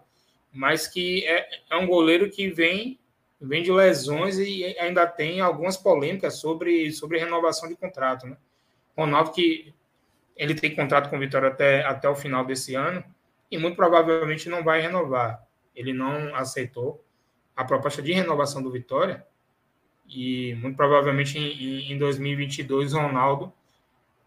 [0.52, 3.00] mas que é, é um goleiro que vem
[3.41, 8.28] vem de lesões e ainda tem algumas polêmicas sobre, sobre renovação de contrato.
[8.28, 8.38] Né?
[8.96, 9.74] Ronaldo que
[10.38, 13.04] ele tem contrato com o Vitória até, até o final desse ano
[13.50, 15.44] e muito provavelmente não vai renovar.
[15.76, 17.04] Ele não aceitou
[17.56, 19.26] a proposta de renovação do Vitória
[20.08, 23.52] e muito provavelmente em, em 2022 Ronaldo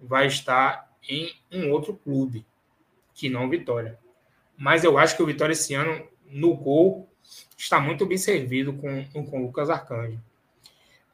[0.00, 2.44] vai estar em um outro clube
[3.14, 3.98] que não Vitória.
[4.56, 7.08] Mas eu acho que o Vitória esse ano no gol
[7.56, 10.20] está muito bem servido com, com o Lucas Arcanjo.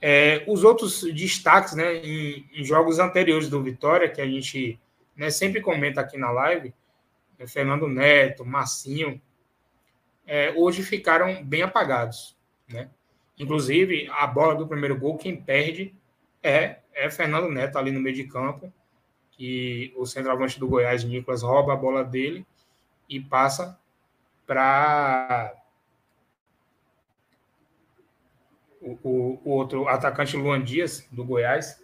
[0.01, 4.81] É, os outros destaques né, em, em, jogos anteriores do Vitória, que a gente
[5.15, 6.73] né, sempre comenta aqui na live,
[7.39, 9.21] é Fernando Neto, Massinho,
[10.27, 12.37] é, hoje ficaram bem apagados.
[12.67, 12.89] Né?
[13.39, 15.95] Inclusive, a bola do primeiro gol, quem perde
[16.43, 18.73] é, é Fernando Neto ali no meio de campo,
[19.41, 22.47] que o centroavante do Goiás, Nicolas, rouba a bola dele
[23.09, 23.81] e passa
[24.47, 25.55] para
[28.83, 31.83] o, o, o, outro atacante Luan Dias, do Goiás.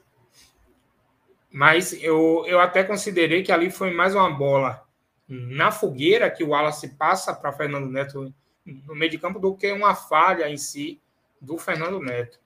[1.51, 4.87] Mas eu, eu até considerei que ali foi mais uma bola
[5.27, 8.35] na fogueira que o Wallace passa para Fernando Neto
[8.66, 11.01] no meio de campo do que uma falha em si
[11.40, 12.38] do Fernando Neto.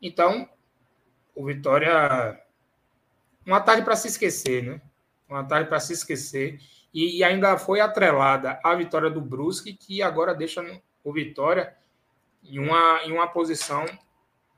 [0.00, 0.48] Então,
[1.34, 2.40] o Vitória.
[3.50, 4.80] Uma tarde para se esquecer, né?
[5.28, 6.60] Uma tarde para se esquecer.
[6.94, 10.62] E, e, ainda foi atrelada a vitória do Brusque, que agora deixa
[11.02, 11.76] o Vitória
[12.44, 13.84] em uma, em uma posição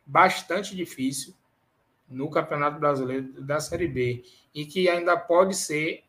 [0.04, 1.34] bastante difícil
[2.06, 4.24] no Campeonato Brasileiro da Série B
[4.54, 6.04] e que ainda pode ser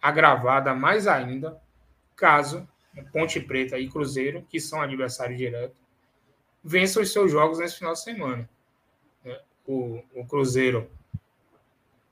[0.00, 1.60] agravada mais ainda
[2.16, 2.66] caso
[3.12, 5.76] Ponte Preta e Cruzeiro, que são adversários diretos,
[6.64, 8.48] vençam os seus jogos nesse final de semana.
[9.26, 10.90] É, o, o Cruzeiro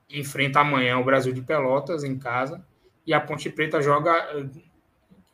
[0.09, 2.65] enfrenta amanhã o Brasil de Pelotas em casa
[3.05, 4.49] e a Ponte Preta joga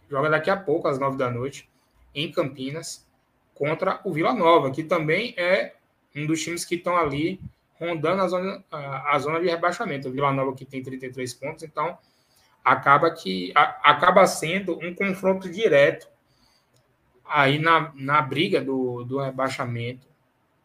[0.09, 1.69] joga daqui a pouco às nove da noite
[2.13, 3.07] em Campinas
[3.53, 5.73] contra o Vila Nova, que também é
[6.15, 7.39] um dos times que estão ali
[7.79, 10.07] rondando a zona, a, a zona de rebaixamento.
[10.07, 11.97] O Vila Nova que tem 33 pontos, então
[12.63, 16.07] acaba que a, acaba sendo um confronto direto
[17.25, 20.07] aí na, na briga do, do rebaixamento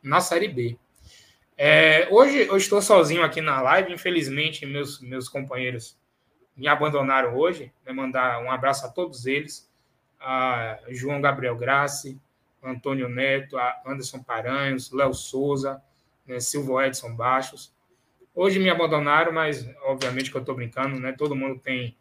[0.02, 0.78] na Série B.
[1.60, 5.98] É, hoje eu estou sozinho aqui na live, infelizmente meus, meus companheiros
[6.56, 7.72] me abandonaram hoje.
[7.84, 9.68] Vou mandar um abraço a todos eles,
[10.20, 12.16] a João Gabriel Grassi,
[12.62, 15.82] Antônio Neto, Anderson Paranhos, Léo Souza,
[16.24, 17.74] né, Silvio Edson Baixos.
[18.32, 21.10] Hoje me abandonaram, mas obviamente que eu estou brincando, né?
[21.10, 21.96] Todo mundo tem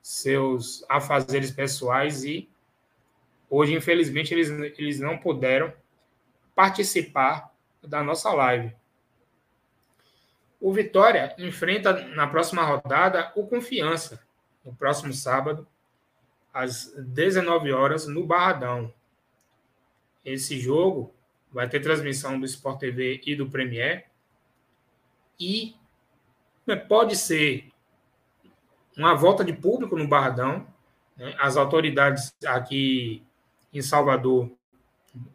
[0.00, 2.48] seus afazeres pessoais e
[3.50, 4.48] hoje, infelizmente, eles,
[4.78, 5.70] eles não puderam
[6.54, 8.74] participar da nossa live.
[10.62, 14.24] O Vitória enfrenta na próxima rodada o Confiança,
[14.64, 15.66] no próximo sábado,
[16.54, 18.94] às 19 horas, no Barradão.
[20.24, 21.12] Esse jogo
[21.50, 24.06] vai ter transmissão do Sport TV e do Premier.
[25.40, 25.74] E
[26.64, 27.68] né, pode ser
[28.96, 30.64] uma volta de público no Barradão.
[31.16, 31.34] Né?
[31.40, 33.20] As autoridades aqui
[33.72, 34.48] em Salvador,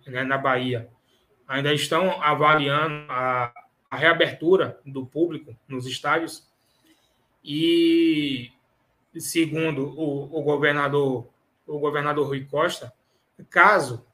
[0.05, 0.89] né, na Bahia,
[1.45, 3.51] ainda estão avaliando a,
[3.89, 6.47] a reabertura do público nos estádios.
[7.43, 8.51] E
[9.17, 11.27] segundo o, o governador,
[11.65, 12.93] o governador Rui Costa,
[13.49, 14.05] caso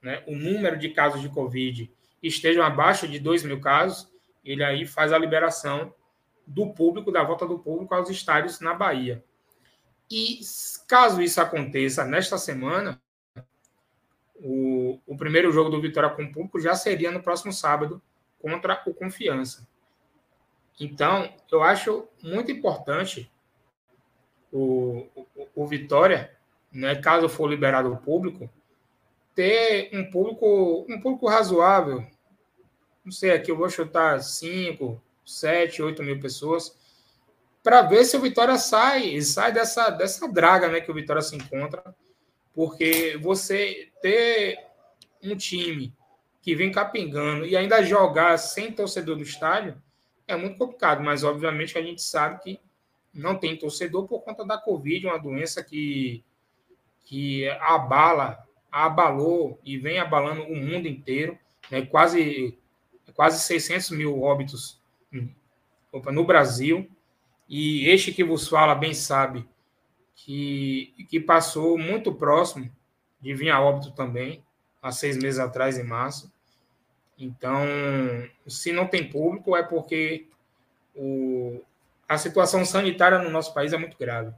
[0.00, 1.90] né, o número de casos de Covid
[2.22, 4.10] estejam abaixo de 2 mil casos,
[4.44, 5.92] ele aí faz a liberação
[6.46, 9.24] do público, da volta do público aos estádios na Bahia.
[10.08, 10.40] E
[10.86, 13.00] caso isso aconteça nesta semana,
[14.36, 18.00] o, o primeiro jogo do Vitória com público já seria no próximo sábado
[18.46, 19.66] contra o Confiança.
[20.78, 23.28] Então, eu acho muito importante
[24.52, 26.30] o, o, o Vitória,
[26.72, 28.48] né, caso for liberado o público,
[29.34, 32.06] ter um público, um público razoável.
[33.04, 36.78] Não sei, aqui eu vou chutar 5, 7, 8 mil pessoas,
[37.64, 41.34] para ver se o Vitória sai, sai dessa, dessa draga né, que o Vitória se
[41.34, 41.82] encontra.
[42.54, 44.56] Porque você ter
[45.20, 45.95] um time
[46.46, 49.82] que vem capingando e ainda jogar sem torcedor no estádio
[50.28, 52.60] é muito complicado, mas obviamente a gente sabe que
[53.12, 56.22] não tem torcedor por conta da Covid, uma doença que,
[57.04, 61.36] que abala abalou e vem abalando o mundo inteiro,
[61.68, 61.84] né?
[61.84, 62.56] quase,
[63.12, 64.80] quase 600 mil óbitos
[66.12, 66.88] no Brasil.
[67.48, 69.44] E este que vos fala bem sabe
[70.14, 72.70] que, que passou muito próximo
[73.20, 74.44] de vir a óbito também,
[74.80, 76.35] há seis meses atrás, em março.
[77.18, 77.64] Então,
[78.46, 80.26] se não tem público, é porque
[80.94, 81.62] o,
[82.08, 84.32] a situação sanitária no nosso país é muito grave.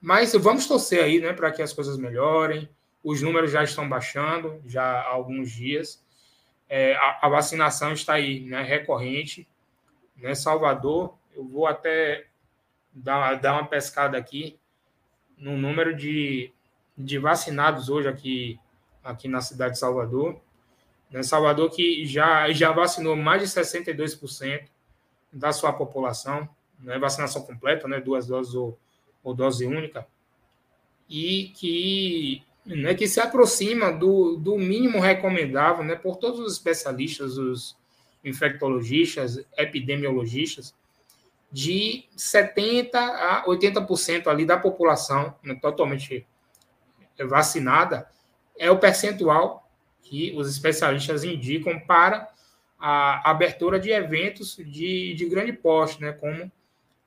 [0.00, 2.68] Mas vamos torcer aí, né, para que as coisas melhorem,
[3.04, 6.02] os números já estão baixando, já há alguns dias.
[6.68, 9.46] É, a, a, vacinação está aí, né, recorrente.
[10.16, 12.26] Né, Salvador, eu vou até
[12.92, 14.58] dar, dar uma pescada aqui
[15.36, 16.52] no número de,
[16.96, 18.60] de vacinados hoje aqui,
[19.02, 20.40] aqui na cidade de Salvador.
[21.12, 24.64] Né, Salvador que já, já vacinou mais de 62%
[25.32, 26.48] da sua população,
[26.80, 28.78] né, vacinação completa, né, duas doses ou,
[29.22, 30.06] ou dose única,
[31.08, 37.36] e que né, que se aproxima do, do mínimo recomendável né, por todos os especialistas,
[37.36, 37.76] os
[38.24, 40.74] infectologistas, epidemiologistas,
[41.50, 46.26] de 70% a 80% ali da população né, totalmente
[47.18, 48.08] vacinada,
[48.58, 49.61] é o percentual
[50.02, 52.28] que os especialistas indicam para
[52.78, 56.50] a abertura de eventos de, de grande porte, né, como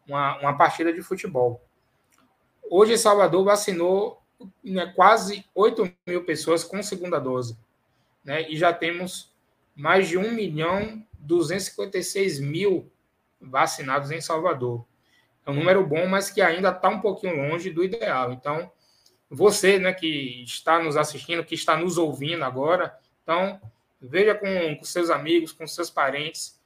[0.07, 1.61] uma, uma partida de futebol.
[2.69, 4.21] Hoje, Salvador vacinou
[4.63, 7.57] né, quase 8 mil pessoas com segunda dose.
[8.23, 9.31] Né, e já temos
[9.75, 12.89] mais de 1 milhão 256 mil
[13.39, 14.85] vacinados em Salvador.
[15.45, 18.31] É um número bom, mas que ainda está um pouquinho longe do ideal.
[18.31, 18.71] Então,
[19.29, 23.59] você né, que está nos assistindo, que está nos ouvindo agora, então,
[23.99, 26.59] veja com, com seus amigos, com seus parentes,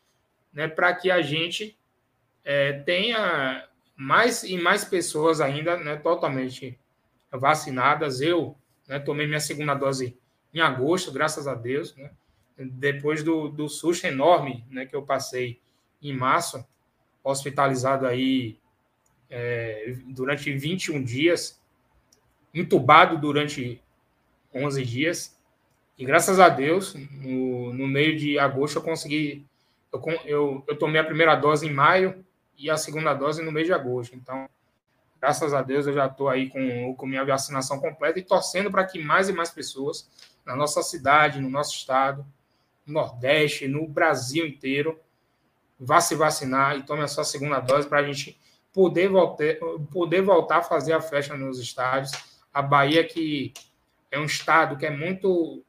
[0.52, 1.78] né, para que a gente
[2.44, 6.78] é, tenha mais e mais pessoas ainda né, totalmente
[7.32, 8.22] vacinadas.
[8.22, 8.58] Eu
[8.88, 10.18] né, tomei minha segunda dose
[10.54, 12.12] em agosto, graças a Deus, né,
[12.58, 15.62] depois do, do susto enorme né, que eu passei
[16.02, 16.66] em março,
[17.24, 18.58] hospitalizado aí
[19.30, 21.62] é, durante 21 dias,
[22.54, 23.82] entubado durante
[24.54, 25.38] 11 dias.
[25.98, 29.46] E graças a Deus, no, no meio de agosto, eu consegui.
[29.92, 32.24] Eu, eu, eu tomei a primeira dose em maio
[32.58, 34.16] e a segunda dose no mês de agosto.
[34.16, 34.48] Então,
[35.20, 38.86] graças a Deus, eu já estou aí com, com minha vacinação completa e torcendo para
[38.86, 40.10] que mais e mais pessoas
[40.46, 42.26] na nossa cidade, no nosso estado,
[42.86, 45.00] no Nordeste, no Brasil inteiro,
[45.80, 48.38] vá se vacinar e tome a sua segunda dose para a gente
[48.74, 49.56] poder voltar,
[49.92, 52.12] poder voltar a fazer a festa nos estádios.
[52.54, 53.54] A Bahia, que
[54.12, 55.64] é um estado que é muito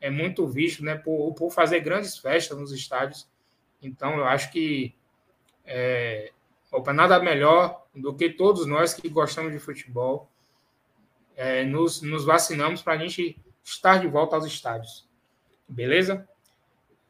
[0.00, 3.28] é muito visto né, por, por fazer grandes festas nos estádios.
[3.82, 4.94] Então, eu acho que
[5.64, 6.32] é,
[6.70, 10.30] opa, nada melhor do que todos nós que gostamos de futebol
[11.34, 15.08] é, nos, nos vacinamos para a gente estar de volta aos estádios.
[15.68, 16.28] Beleza?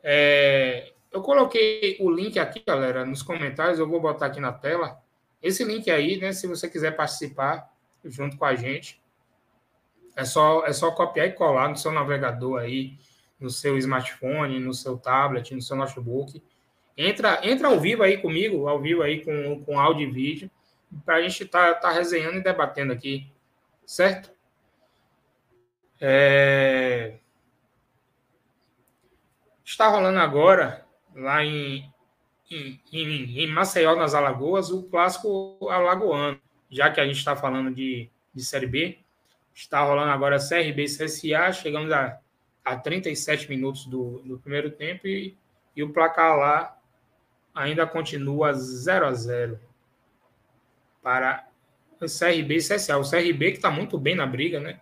[0.03, 3.79] É, eu coloquei o link aqui, galera, nos comentários.
[3.79, 5.03] Eu vou botar aqui na tela.
[5.43, 6.33] Esse link aí, né?
[6.33, 7.70] Se você quiser participar
[8.05, 9.01] junto com a gente,
[10.17, 12.99] é só, é só copiar e colar no seu navegador aí,
[13.39, 16.43] no seu smartphone, no seu tablet, no seu notebook.
[16.97, 20.51] Entra, entra ao vivo aí comigo, ao vivo aí com, com áudio e vídeo,
[21.05, 23.31] para a gente estar tá, tá resenhando e debatendo aqui,
[23.85, 24.31] certo?
[26.01, 27.19] É...
[29.62, 31.93] Está rolando agora, lá em,
[32.51, 36.41] em, em, em Maceió, nas Alagoas, o clássico alagoano,
[36.71, 39.06] já que a gente está falando de, de Série B.
[39.57, 42.21] Está rolando agora CRB e CSA, chegamos a,
[42.63, 45.35] a 37 minutos do, do primeiro tempo e,
[45.75, 46.79] e o placar lá
[47.55, 49.59] ainda continua 0 a 0
[51.03, 51.49] para
[51.99, 52.99] o CRB e CSA.
[52.99, 54.79] O CRB que está muito bem na briga, né?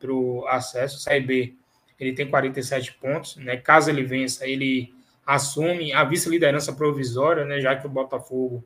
[0.00, 0.98] Para o acesso.
[0.98, 1.54] O CRB
[1.96, 3.56] ele tem 47 pontos, né?
[3.56, 4.92] Caso ele vença, ele
[5.24, 7.60] assume a vice-liderança provisória, né?
[7.60, 8.64] Já que o Botafogo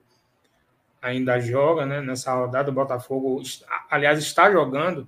[1.03, 2.01] ainda joga, né?
[2.01, 3.43] Nessa rodada, o Botafogo,
[3.91, 5.07] aliás, está jogando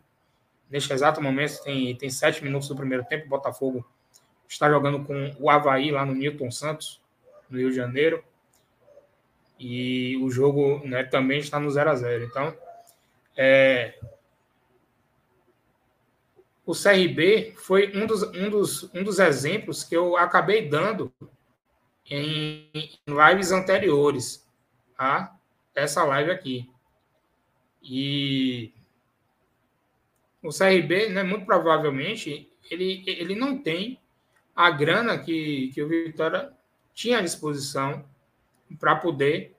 [0.74, 3.26] Neste exato momento, tem, tem sete minutos do primeiro tempo.
[3.26, 3.86] O Botafogo
[4.48, 7.00] está jogando com o Havaí lá no Newton Santos,
[7.48, 8.24] no Rio de Janeiro.
[9.56, 12.58] E o jogo né, também está no 0 a 0 Então,
[13.36, 14.00] é,
[16.66, 21.14] o CRB foi um dos, um, dos, um dos exemplos que eu acabei dando
[22.04, 24.44] em, em lives anteriores
[24.98, 25.36] a
[25.72, 26.68] essa live aqui.
[27.80, 28.74] E
[30.44, 33.98] o CRB, né, muito provavelmente, ele, ele não tem
[34.54, 36.52] a grana que, que o Vitória
[36.92, 38.04] tinha à disposição
[38.78, 39.56] para poder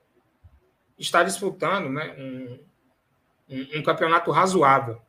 [0.98, 2.60] estar disputando né, um,
[3.50, 5.02] um, um, campeonato razoável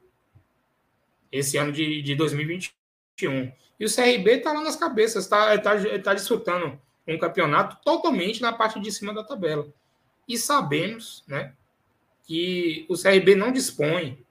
[1.31, 3.53] esse ano de, de 2021.
[3.79, 5.73] E o CRB está lá nas cabeças, está tá,
[6.03, 9.69] tá disputando um campeonato totalmente na parte de cima da tabela.
[10.27, 11.53] E sabemos né,
[12.25, 14.26] que o CRB não dispõe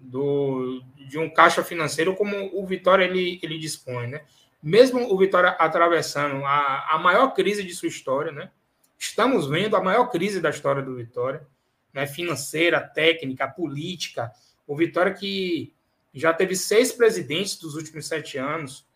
[0.00, 4.24] do, de um caixa financeiro como o Vitória ele, ele dispõe, né?
[4.62, 8.50] Mesmo o Vitória atravessando a, a maior crise de sua história, né?
[8.98, 11.46] Estamos vendo a maior crise da história do Vitória,
[11.92, 12.06] né?
[12.06, 14.32] Financeira, técnica, política.
[14.66, 15.72] O Vitória que
[16.12, 18.86] já teve seis presidentes dos últimos sete anos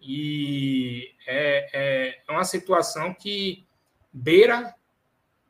[0.00, 3.64] e é, é, é uma situação que
[4.12, 4.74] beira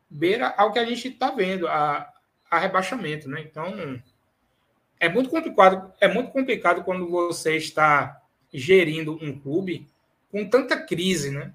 [0.08, 2.06] beira ao que a gente está vendo, a,
[2.50, 3.40] a rebaixamento, né?
[3.40, 4.00] Então
[5.02, 8.22] é muito complicado, é muito complicado quando você está
[8.54, 9.88] gerindo um clube
[10.30, 11.52] com tanta crise, né?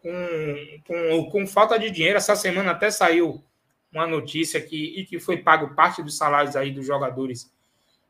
[0.00, 2.16] Com, com, com falta de dinheiro.
[2.16, 3.42] Essa semana até saiu
[3.92, 7.52] uma notícia que, e que foi pago parte dos salários aí dos jogadores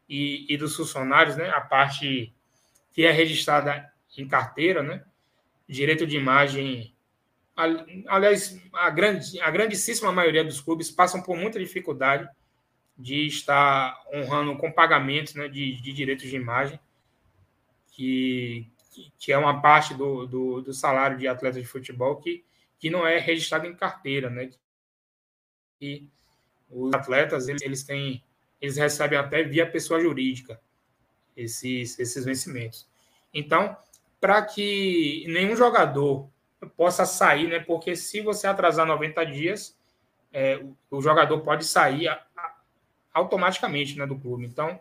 [0.07, 1.49] e, e dos funcionários, né?
[1.49, 2.31] A parte
[2.93, 5.03] que é registrada em carteira, né?
[5.67, 6.95] Direito de imagem.
[7.57, 12.29] Aliás, a, grande, a grandíssima maioria dos clubes passam por muita dificuldade
[12.97, 16.79] de estar honrando com pagamentos né, de, de direitos de imagem,
[17.91, 18.71] que,
[19.19, 22.45] que é uma parte do, do, do, salário de atleta de futebol que,
[22.79, 24.51] que não é registrado em carteira, né?
[25.81, 26.09] E
[26.71, 28.23] os atletas eles, eles têm
[28.61, 30.59] eles recebem até via pessoa jurídica
[31.37, 32.89] esses, esses vencimentos.
[33.33, 33.77] Então,
[34.21, 36.31] para que nenhum jogador
[36.77, 37.61] possa sair, né?
[37.61, 39.79] Porque se você atrasar 90 dias,
[40.33, 42.09] é, o, o jogador pode sair
[43.15, 44.45] automaticamente né, do clube.
[44.45, 44.79] Então,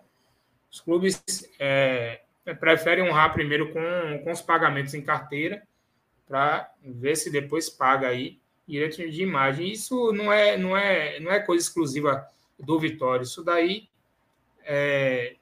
[0.72, 1.24] os clubes
[1.60, 2.22] é,
[2.60, 5.62] preferem honrar primeiro com, com os pagamentos em carteira
[6.28, 9.72] para ver se depois paga aí direito de imagem.
[9.72, 12.28] Isso não é, não é, não é coisa exclusiva
[12.60, 13.24] do Vitória.
[13.24, 13.88] Isso daí
[14.64, 15.36] é,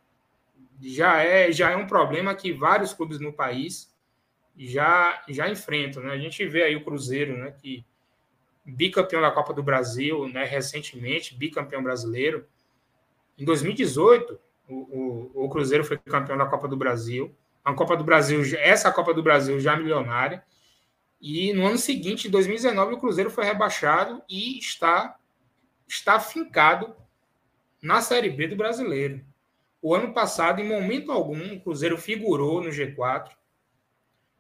[0.82, 3.90] já é já é um problema que vários clubes no país
[4.58, 6.04] já já enfrentam.
[6.04, 6.14] Né?
[6.14, 7.86] A gente vê aí o Cruzeiro, né, que
[8.66, 12.46] bicampeão da Copa do Brasil, né, recentemente bicampeão brasileiro
[13.42, 14.40] em 2018,
[14.70, 17.36] o, o, o, Cruzeiro foi campeão da Copa do Brasil.
[17.66, 20.44] A Copa do Brasil, essa Copa do Brasil já milionária.
[21.20, 25.18] E no ano seguinte, em 2019, o Cruzeiro foi rebaixado e está,
[25.88, 26.96] está fincado
[27.82, 29.26] na Série B do Brasileiro.
[29.82, 33.32] O ano passado, em momento algum, o Cruzeiro figurou no G4.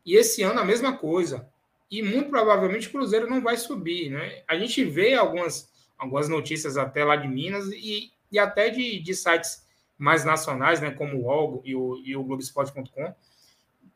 [0.06, 1.50] E esse ano a mesma coisa.
[1.90, 4.12] E muito provavelmente o Cruzeiro não vai subir.
[4.12, 4.44] Né?
[4.48, 9.14] A gente vê algumas, algumas notícias até lá de Minas e, e até de, de
[9.14, 9.68] sites
[9.98, 13.14] mais nacionais, né, como o UOL e o, e o Globoesporte.com,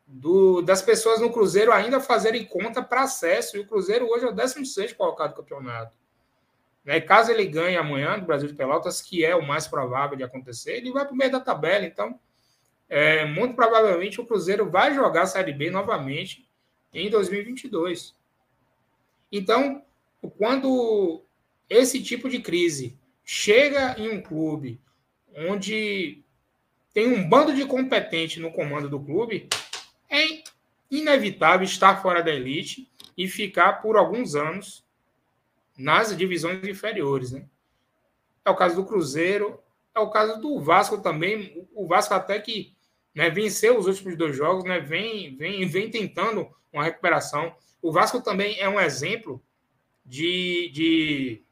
[0.06, 3.58] do, das pessoas no Cruzeiro ainda fazerem conta para acesso.
[3.58, 5.98] E o Cruzeiro hoje é o 16 colocado do campeonato.
[6.84, 7.02] Né?
[7.02, 10.74] Caso ele ganhe amanhã do Brasil de Pelotas, que é o mais provável de acontecer,
[10.74, 11.86] ele vai para o meio da tabela.
[11.86, 12.20] Então,
[12.88, 16.48] é, muito provavelmente o Cruzeiro vai jogar a Série B novamente
[16.94, 18.16] em 2022.
[19.32, 19.84] Então,
[20.38, 21.24] quando
[21.68, 24.80] esse tipo de crise chega em um clube
[25.36, 26.24] onde
[26.94, 29.50] tem um bando de competente no comando do clube,
[30.10, 30.44] é
[30.90, 34.86] inevitável estar fora da elite e ficar por alguns anos
[35.78, 37.32] nas divisões inferiores.
[37.32, 37.46] Né?
[38.46, 39.60] É o caso do Cruzeiro,
[39.94, 41.68] é o caso do Vasco também.
[41.74, 42.74] O Vasco até que
[43.14, 47.56] né, venceu os últimos dois jogos, né, vem, vem, vem tentando uma recuperação.
[47.82, 49.42] O Vasco também é um exemplo
[50.06, 51.45] de, de,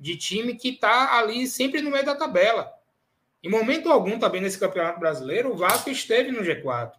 [0.00, 2.72] de time que está ali sempre no meio da tabela.
[3.42, 6.92] Em momento algum, também nesse Campeonato Brasileiro, o Vasco esteve no G4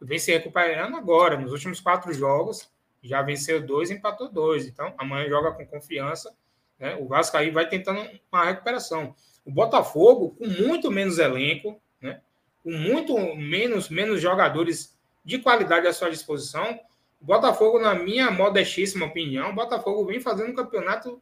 [0.00, 1.36] vem se recuperando agora.
[1.36, 2.70] Nos últimos quatro jogos,
[3.02, 4.66] já venceu dois, empatou dois.
[4.66, 6.34] Então, amanhã joga com confiança.
[6.78, 6.96] Né?
[6.96, 9.14] O Vasco aí vai tentando uma recuperação.
[9.44, 12.20] O Botafogo, com muito menos elenco, né?
[12.62, 16.80] com muito menos, menos jogadores de qualidade à sua disposição,
[17.20, 21.20] o Botafogo, na minha modestíssima opinião, o Botafogo vem fazendo um campeonato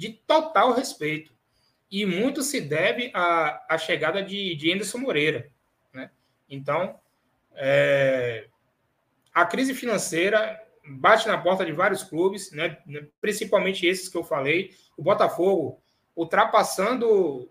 [0.00, 1.30] de total respeito.
[1.90, 5.50] E muito se deve à, à chegada de, de Anderson Moreira.
[5.92, 6.10] Né?
[6.48, 6.98] Então,
[7.54, 8.46] é,
[9.34, 12.78] a crise financeira bate na porta de vários clubes, né,
[13.20, 14.74] principalmente esses que eu falei.
[14.96, 15.78] O Botafogo
[16.16, 17.50] ultrapassando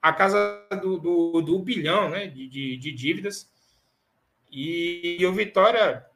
[0.00, 3.50] a casa do, do, do bilhão né, de, de, de dívidas.
[4.50, 6.06] E, e, o Vitória,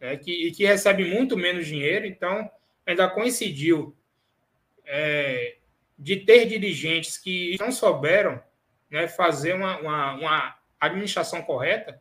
[0.00, 2.50] né, que, que recebe muito menos dinheiro, então
[2.86, 3.94] ainda coincidiu
[4.84, 5.56] é,
[5.98, 8.42] de ter dirigentes que não souberam
[8.90, 12.00] né, fazer uma, uma, uma administração correta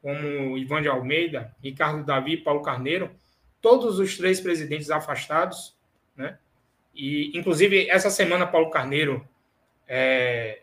[0.00, 3.14] como Ivan de Almeida, Ricardo Davi Paulo Carneiro,
[3.60, 5.76] todos os três presidentes afastados,
[6.16, 6.38] né?
[6.92, 9.26] E, inclusive, essa semana, Paulo Carneiro
[9.86, 10.62] é,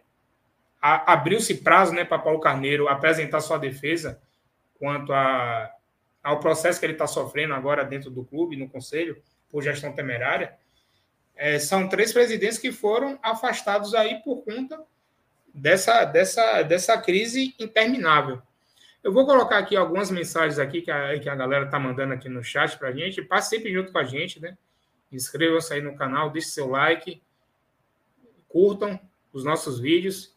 [0.82, 4.22] abriu-se prazo né, para Paulo Carneiro apresentar sua defesa
[4.78, 5.74] quanto a,
[6.22, 10.56] ao processo que ele está sofrendo agora dentro do clube, no conselho, por gestão temerária.
[11.42, 14.78] É, são três presidentes que foram afastados aí por conta
[15.54, 18.42] dessa, dessa, dessa crise interminável.
[19.02, 22.28] Eu vou colocar aqui algumas mensagens aqui que a, que a galera tá mandando aqui
[22.28, 23.22] no chat para a gente.
[23.22, 24.58] Participe junto com a gente, né?
[25.10, 27.22] Inscrevam-se aí no canal, deixe seu like,
[28.50, 29.00] curtam
[29.32, 30.36] os nossos vídeos,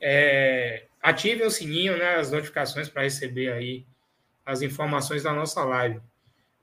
[0.00, 2.14] é, ativem o sininho, né?
[2.14, 3.84] As notificações para receber aí
[4.46, 6.00] as informações da nossa live.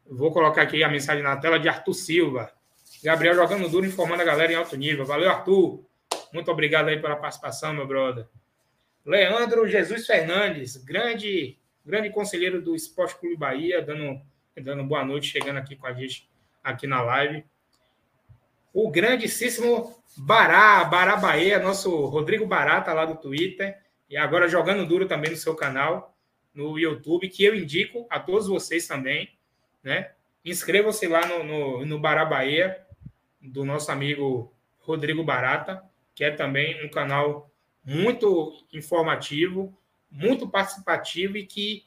[0.06, 2.61] Vou colocar aqui a mensagem na tela de Arthur Silva.
[3.04, 5.06] Gabriel jogando duro, informando a galera em alto nível.
[5.06, 5.84] Valeu, Arthur.
[6.32, 8.28] Muito obrigado aí pela participação, meu brother.
[9.06, 14.22] Leandro Jesus Fernandes, grande, grande conselheiro do Esporte Clube Bahia, dando,
[14.62, 16.30] dando boa noite, chegando aqui com a gente
[16.64, 17.44] aqui na live.
[18.74, 23.80] O grandíssimo Bará, Bará Bahia, nosso Rodrigo Barata lá do Twitter,
[24.10, 26.16] e agora jogando duro também no seu canal,
[26.54, 29.32] no YouTube, que eu indico a todos vocês também,
[29.84, 30.12] né?
[30.44, 32.86] Inscrevam-se lá no, no, no Bará Bahia,
[33.42, 35.84] do nosso amigo Rodrigo Barata,
[36.14, 37.50] que é também um canal
[37.84, 39.76] muito informativo,
[40.10, 41.86] muito participativo e que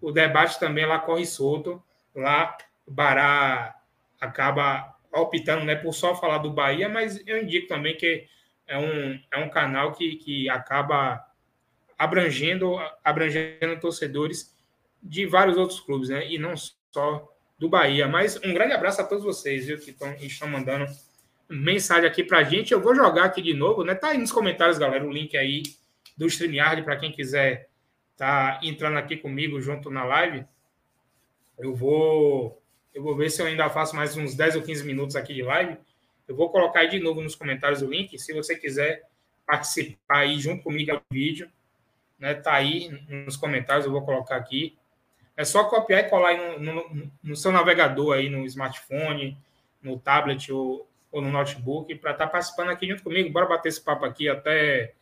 [0.00, 1.82] o debate também lá corre solto.
[2.14, 3.74] Lá, o Bará
[4.20, 8.26] acaba optando né, por só falar do Bahia, mas eu indico também que
[8.66, 11.24] é um, é um canal que, que acaba
[11.98, 14.56] abrangendo, abrangendo torcedores
[15.02, 16.30] de vários outros clubes, né?
[16.30, 17.31] E não só
[17.62, 18.08] do Bahia.
[18.08, 20.84] Mas um grande abraço a todos vocês, viu, que tão, estão mandando
[21.48, 22.72] mensagem aqui para a gente.
[22.72, 23.94] Eu vou jogar aqui de novo, né?
[23.94, 25.62] Tá aí nos comentários, galera, o link aí
[26.16, 27.68] do StreamYard para quem quiser
[28.16, 30.44] tá entrando aqui comigo junto na live.
[31.56, 32.60] Eu vou
[32.92, 35.42] eu vou ver se eu ainda faço mais uns 10 ou 15 minutos aqui de
[35.42, 35.76] live.
[36.26, 38.18] Eu vou colocar aí de novo nos comentários o link.
[38.18, 39.08] Se você quiser
[39.46, 41.48] participar aí junto comigo no vídeo,
[42.18, 42.34] né?
[42.34, 44.76] Tá aí nos comentários, eu vou colocar aqui.
[45.36, 49.36] É só copiar e colar no, no, no seu navegador aí, no smartphone,
[49.82, 53.32] no tablet ou, ou no notebook para estar tá participando aqui junto comigo.
[53.32, 54.92] Bora bater esse papo aqui até,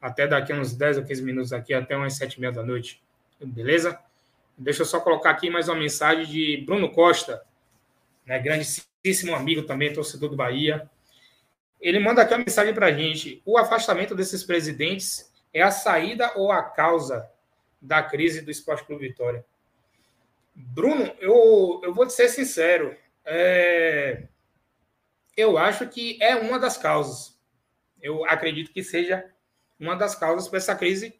[0.00, 3.02] até daqui uns 10 ou 15 minutos aqui, até umas 7 e meia da noite.
[3.40, 3.98] Beleza?
[4.56, 7.42] Deixa eu só colocar aqui mais uma mensagem de Bruno Costa,
[8.24, 10.88] né, grandíssimo amigo também, torcedor do Bahia.
[11.80, 13.42] Ele manda aqui uma mensagem para a gente.
[13.44, 17.28] O afastamento desses presidentes é a saída ou a causa
[17.82, 19.44] da crise do Esporte Clube Vitória?
[20.54, 22.96] Bruno, eu, eu vou te ser sincero.
[23.24, 24.28] É,
[25.36, 27.38] eu acho que é uma das causas.
[28.00, 29.24] Eu acredito que seja
[29.78, 31.18] uma das causas para essa crise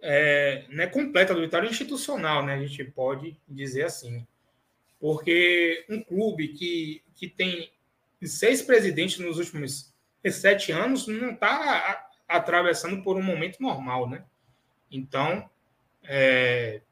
[0.00, 2.54] é, né, completa do Vitória institucional, né?
[2.54, 4.26] A gente pode dizer assim.
[5.00, 7.72] Porque um clube que, que tem
[8.22, 9.92] seis presidentes nos últimos
[10.30, 14.24] sete anos não está atravessando por um momento normal, né?
[14.90, 15.48] Então,
[16.02, 16.82] é,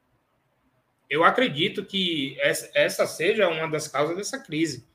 [1.09, 4.85] eu acredito que essa, seja uma das causas dessa crise.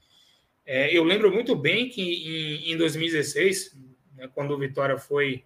[0.65, 3.77] É, eu lembro muito bem que em, em 2016,
[4.17, 5.45] né, quando o Vitória foi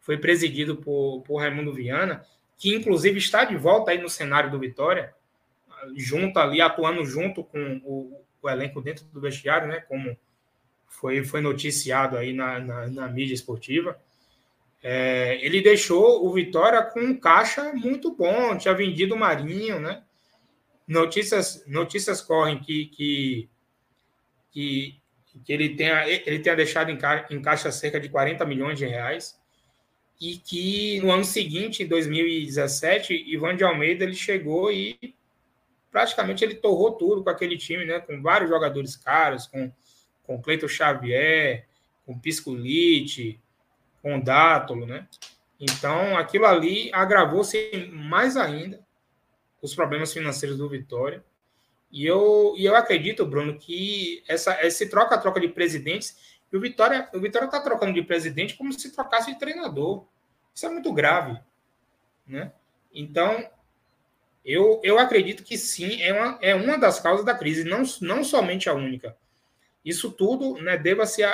[0.00, 2.24] foi presidido por, por Raimundo Viana,
[2.56, 5.12] que inclusive está de volta aí no cenário do Vitória,
[5.96, 9.80] junto ali, atuando junto com o, o elenco dentro do vestiário, né?
[9.80, 10.16] Como
[10.86, 14.00] foi, foi noticiado aí na, na, na mídia esportiva.
[14.88, 20.04] É, ele deixou o Vitória com um caixa muito bom, tinha vendido o Marinho, né?
[20.86, 23.48] Notícias, notícias correm que, que,
[24.52, 25.00] que,
[25.44, 28.86] que ele, tenha, ele tenha deixado em, ca, em caixa cerca de 40 milhões de
[28.86, 29.36] reais
[30.20, 34.96] e que no ano seguinte, em 2017, Ivan de Almeida ele chegou e
[35.90, 37.98] praticamente ele torrou tudo com aquele time, né?
[37.98, 39.72] Com vários jogadores caros, com
[40.26, 41.66] com Cleiton Xavier,
[42.04, 43.40] com Piscolite,
[44.06, 45.08] com Dátolo, né?
[45.58, 48.78] Então, aquilo ali agravou-se mais ainda
[49.60, 51.24] os problemas financeiros do Vitória.
[51.90, 57.18] E eu, e eu acredito, Bruno, que essa, esse troca-troca de presidentes o Vitória o
[57.18, 60.06] Vitória está trocando de presidente como se trocasse de treinador.
[60.54, 61.40] Isso é muito grave.
[62.24, 62.52] Né?
[62.94, 63.44] Então,
[64.44, 68.22] eu, eu acredito que sim, é uma, é uma das causas da crise, não, não
[68.22, 69.16] somente a única.
[69.84, 71.24] Isso tudo né, deva-se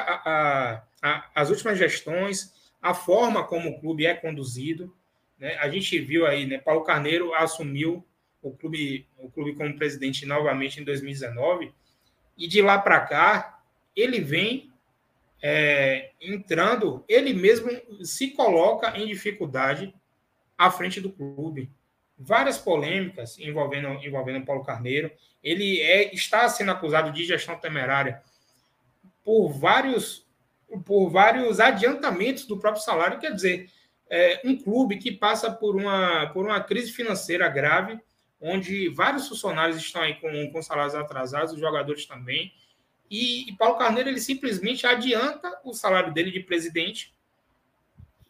[1.35, 4.95] às últimas gestões, a forma como o clube é conduzido.
[5.39, 5.55] Né?
[5.57, 8.05] A gente viu aí, né, Paulo Carneiro assumiu
[8.43, 11.73] o clube, o clube como presidente novamente em 2019,
[12.37, 13.63] e de lá para cá,
[13.95, 14.73] ele vem
[15.41, 17.71] é, entrando, ele mesmo
[18.05, 19.95] se coloca em dificuldade
[20.57, 21.71] à frente do clube.
[22.19, 25.11] Várias polêmicas envolvendo, envolvendo Paulo Carneiro.
[25.43, 28.23] Ele é, está sendo acusado de gestão temerária
[29.25, 30.25] por vários,
[30.81, 33.19] por vários adiantamentos do próprio salário.
[33.19, 33.71] Quer dizer,
[34.11, 37.99] é, um clube que passa por uma, por uma crise financeira grave,
[38.41, 42.53] onde vários funcionários estão aí com, com salários atrasados, os jogadores também
[43.13, 47.15] e, e Paulo Carneiro ele simplesmente adianta o salário dele de presidente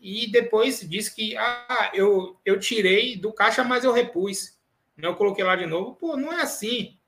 [0.00, 4.58] e depois diz que ah, eu, eu tirei do caixa, mas eu repus.
[4.96, 5.94] Né, eu coloquei lá de novo.
[5.94, 6.98] Pô, não é assim.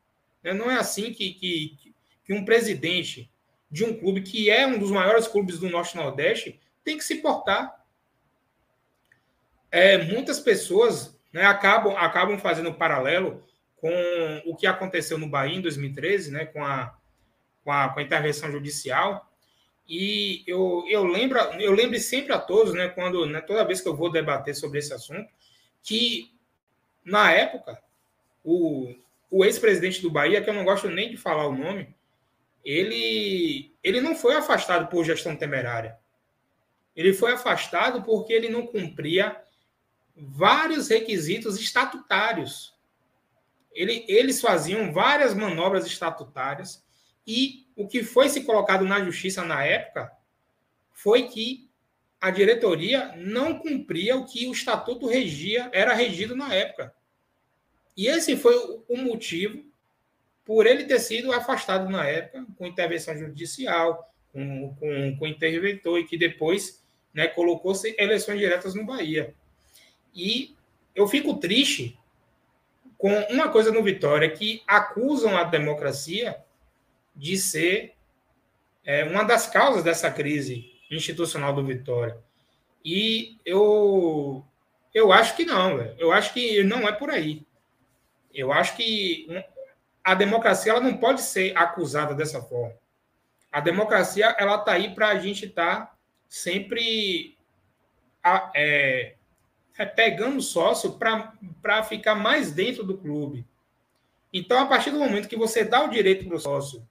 [0.41, 0.53] Né?
[0.53, 3.29] Não é assim que, que, que um presidente
[3.75, 7.17] de um clube que é um dos maiores clubes do Norte Nordeste tem que se
[7.17, 7.85] portar.
[9.69, 13.43] É, muitas pessoas né, acabam, acabam fazendo um paralelo
[13.75, 13.91] com
[14.47, 16.97] o que aconteceu no Bahia em 2013, né, com a
[17.65, 19.29] com a, com a intervenção judicial.
[19.89, 23.89] E eu, eu, lembro, eu lembro sempre a todos, né, quando, né, toda vez que
[23.89, 25.29] eu vou debater sobre esse assunto,
[25.83, 26.31] que
[27.05, 27.83] na época,
[28.45, 28.95] o,
[29.29, 31.93] o ex-presidente do Bahia, que eu não gosto nem de falar o nome,
[32.65, 35.99] ele, ele não foi afastado por gestão temerária.
[36.97, 39.37] Ele foi afastado porque ele não cumpria
[40.17, 42.73] vários requisitos estatutários.
[43.73, 46.85] Ele, eles faziam várias manobras estatutárias
[47.27, 50.13] e o que foi se colocado na justiça na época
[50.93, 51.69] foi que
[52.21, 56.95] a diretoria não cumpria o que o estatuto regia, era regido na época.
[57.97, 58.55] E esse foi
[58.89, 59.63] o motivo
[60.45, 66.05] por ele ter sido afastado na época, com intervenção judicial, com, com, com interventor, e
[66.05, 69.35] que depois né, colocou-se eleições diretas no Bahia.
[70.15, 70.55] E
[70.95, 71.99] eu fico triste
[72.99, 76.39] com uma coisa no Vitória, que acusam a democracia
[77.15, 77.95] de ser
[78.85, 82.17] é, uma das causas dessa crise institucional do Vitória.
[82.85, 84.45] E eu,
[84.93, 85.95] eu acho que não, véio.
[85.99, 87.43] eu acho que não é por aí.
[88.33, 89.27] Eu acho que
[90.05, 92.77] a democracia ela não pode ser acusada dessa forma.
[93.51, 95.97] A democracia ela está aí para a gente estar tá
[96.29, 97.39] sempre
[98.55, 99.15] é,
[99.79, 100.99] é, pegando sócio
[101.63, 103.47] para ficar mais dentro do clube.
[104.33, 106.87] Então, a partir do momento que você dá o direito para o sócio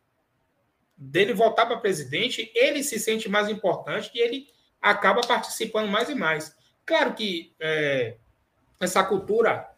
[0.96, 4.48] dele voltar para presidente, ele se sente mais importante e ele
[4.82, 6.56] acaba participando mais e mais.
[6.86, 8.16] Claro que é,
[8.80, 9.70] essa cultura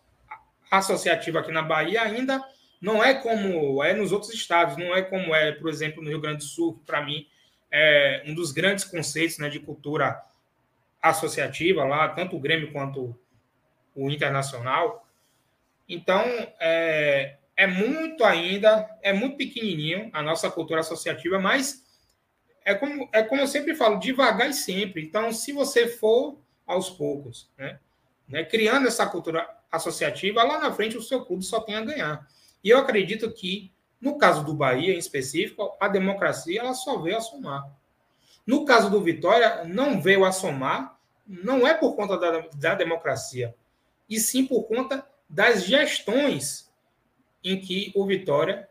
[0.70, 2.44] associativa aqui na Bahia ainda
[2.82, 6.22] não é como é nos outros estados, não é como é, por exemplo, no Rio
[6.22, 7.28] Grande do Sul, que para mim
[7.72, 10.22] é um dos grandes conceitos né, de cultura
[11.02, 13.18] associativa lá, tanto o Grêmio quanto
[13.96, 15.08] o Internacional.
[15.88, 16.24] Então,
[16.60, 21.86] é, é muito ainda, é muito pequenininho a nossa cultura associativa, mas
[22.64, 25.04] é como, é como eu sempre falo, devagar e sempre.
[25.04, 27.80] Então, se você for aos poucos, né,
[28.28, 32.28] né, criando essa cultura associativa, lá na frente o seu clube só tem a ganhar.
[32.66, 37.16] E eu acredito que, no caso do Bahia em específico, a democracia ela só veio
[37.16, 37.64] a somar.
[38.44, 43.54] No caso do Vitória, não veio a somar, não é por conta da, da democracia,
[44.10, 46.72] e sim por conta das gestões
[47.44, 48.68] em que o Vitória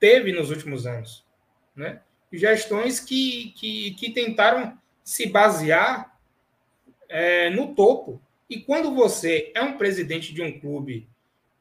[0.00, 1.22] teve nos últimos anos.
[1.76, 2.00] Né?
[2.32, 6.18] Gestões que, que, que tentaram se basear
[7.10, 8.22] é, no topo.
[8.48, 11.06] E quando você é um presidente de um clube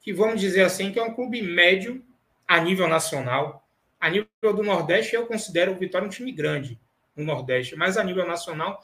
[0.04, 2.06] que, vamos dizer assim, que é um clube médio
[2.47, 3.68] a nível nacional,
[3.99, 6.80] a nível do Nordeste, eu considero o Vitória um time grande
[7.16, 8.84] no Nordeste, mas a nível nacional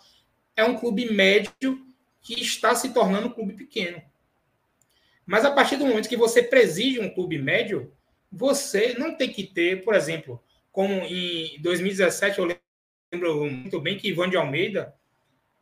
[0.55, 1.85] é um clube médio
[2.21, 4.01] que está se tornando um clube pequeno.
[5.25, 7.93] Mas a partir do momento que você preside um clube médio,
[8.31, 10.41] você não tem que ter, por exemplo,
[10.71, 12.57] como em 2017, eu
[13.11, 14.95] lembro muito bem que Ivan de Almeida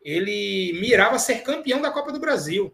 [0.02, 2.72] ele mirava ser campeão da Copa do Brasil.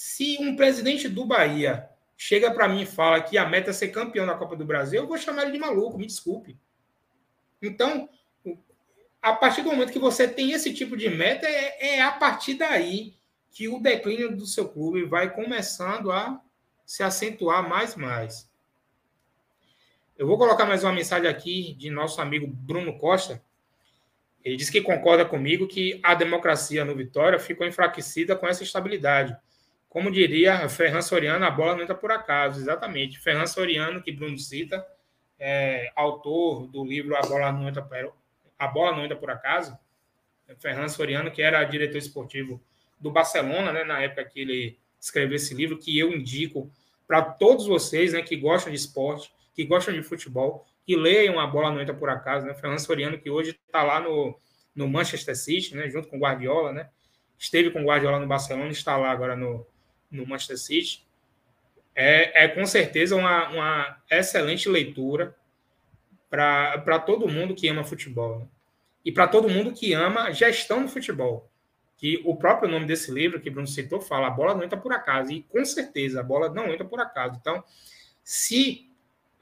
[0.00, 3.88] Se um presidente do Bahia chega para mim e fala que a meta é ser
[3.88, 6.56] campeão da Copa do Brasil, eu vou chamar ele de maluco, me desculpe.
[7.60, 8.08] Então,
[9.20, 12.54] a partir do momento que você tem esse tipo de meta, é, é a partir
[12.54, 13.16] daí
[13.50, 16.40] que o declínio do seu clube vai começando a
[16.86, 18.48] se acentuar mais e mais.
[20.16, 23.42] Eu vou colocar mais uma mensagem aqui de nosso amigo Bruno Costa.
[24.44, 29.36] Ele diz que concorda comigo que a democracia no Vitória ficou enfraquecida com essa estabilidade.
[29.88, 32.60] Como diria Ferran Soriano, a bola não entra por acaso.
[32.60, 33.18] Exatamente.
[33.18, 34.86] Ferran Soriano, que Bruno cita,
[35.38, 37.86] é autor do livro A Bola Não Entra,
[38.58, 39.78] a bola não entra por acaso.
[40.58, 42.60] Ferran Soriano, que era diretor esportivo
[42.98, 46.70] do Barcelona, né, na época que ele escreveu esse livro, que eu indico
[47.06, 51.46] para todos vocês né, que gostam de esporte, que gostam de futebol, que leiam A
[51.46, 52.54] Bola Não Entra Por Acaso, né?
[52.54, 54.38] Fernando Soriano, que hoje está lá no,
[54.74, 56.88] no Manchester City, né, junto com o Guardiola, né?
[57.38, 59.66] Esteve com o Guardiola no Barcelona, está lá agora no,
[60.10, 61.06] no Manchester City.
[61.94, 65.36] É, é com certeza uma, uma excelente leitura
[66.30, 68.40] para todo mundo que ama futebol.
[68.40, 68.46] Né?
[69.04, 71.50] E para todo mundo que ama gestão do futebol
[71.98, 74.92] que o próprio nome desse livro que Bruno citou fala, a bola não entra por
[74.92, 77.36] acaso, e com certeza a bola não entra por acaso.
[77.40, 77.62] Então,
[78.22, 78.88] se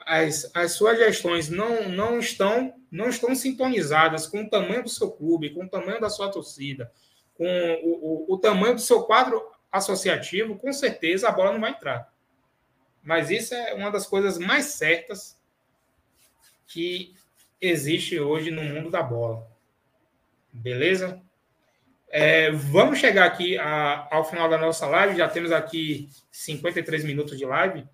[0.01, 5.11] as, as suas gestões não, não estão não estão sintonizadas com o tamanho do seu
[5.11, 6.91] clube, com o tamanho da sua torcida,
[7.35, 11.71] com o, o, o tamanho do seu quadro associativo, com certeza a bola não vai
[11.71, 12.13] entrar.
[13.03, 15.39] Mas isso é uma das coisas mais certas
[16.67, 17.15] que
[17.61, 19.47] existe hoje no mundo da bola.
[20.53, 21.23] Beleza?
[22.09, 25.17] É, vamos chegar aqui a, ao final da nossa live.
[25.17, 27.87] Já temos aqui 53 minutos de live.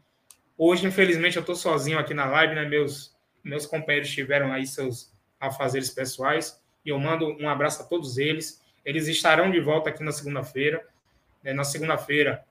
[0.57, 2.65] Hoje, infelizmente, eu estou sozinho aqui na live, né?
[2.65, 6.61] Meus, meus companheiros tiveram aí seus afazeres pessoais.
[6.85, 8.63] E eu mando um abraço a todos eles.
[8.85, 10.87] Eles estarão de volta aqui na segunda-feira.
[11.43, 11.53] Né?
[11.53, 12.45] Na segunda-feira,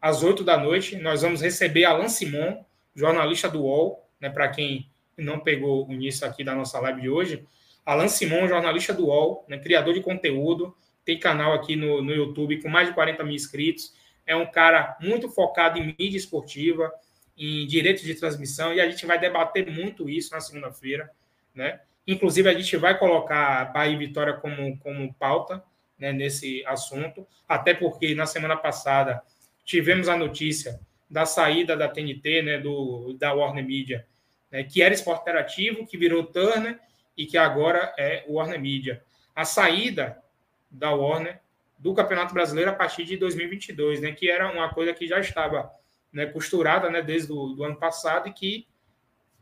[0.00, 4.30] às 8 da noite, nós vamos receber Alan Simon, jornalista do UOL, né?
[4.30, 7.44] Para quem não pegou o início aqui da nossa live de hoje.
[7.84, 9.58] Alan Simon, jornalista do UOL, né?
[9.58, 13.94] criador de conteúdo tem canal aqui no, no YouTube com mais de 40 mil inscritos.
[14.26, 16.92] É um cara muito focado em mídia esportiva,
[17.34, 21.10] em direitos de transmissão, e a gente vai debater muito isso na segunda-feira,
[21.54, 21.80] né?
[22.06, 25.62] Inclusive, a gente vai colocar Bahia e Vitória como, como pauta
[25.98, 29.22] né, nesse assunto, até porque na semana passada
[29.64, 30.80] tivemos a notícia
[31.10, 34.06] da saída da TNT, né, do, da Warner Media,
[34.50, 36.78] né, que era esporte interativo, que virou Turner
[37.16, 39.02] e que agora é Warner Media.
[39.34, 40.22] A saída
[40.70, 41.40] da Warner
[41.78, 45.70] do Campeonato Brasileiro a partir de 2022, né, que era uma coisa que já estava
[46.12, 48.66] né, costurada né, desde o ano passado e que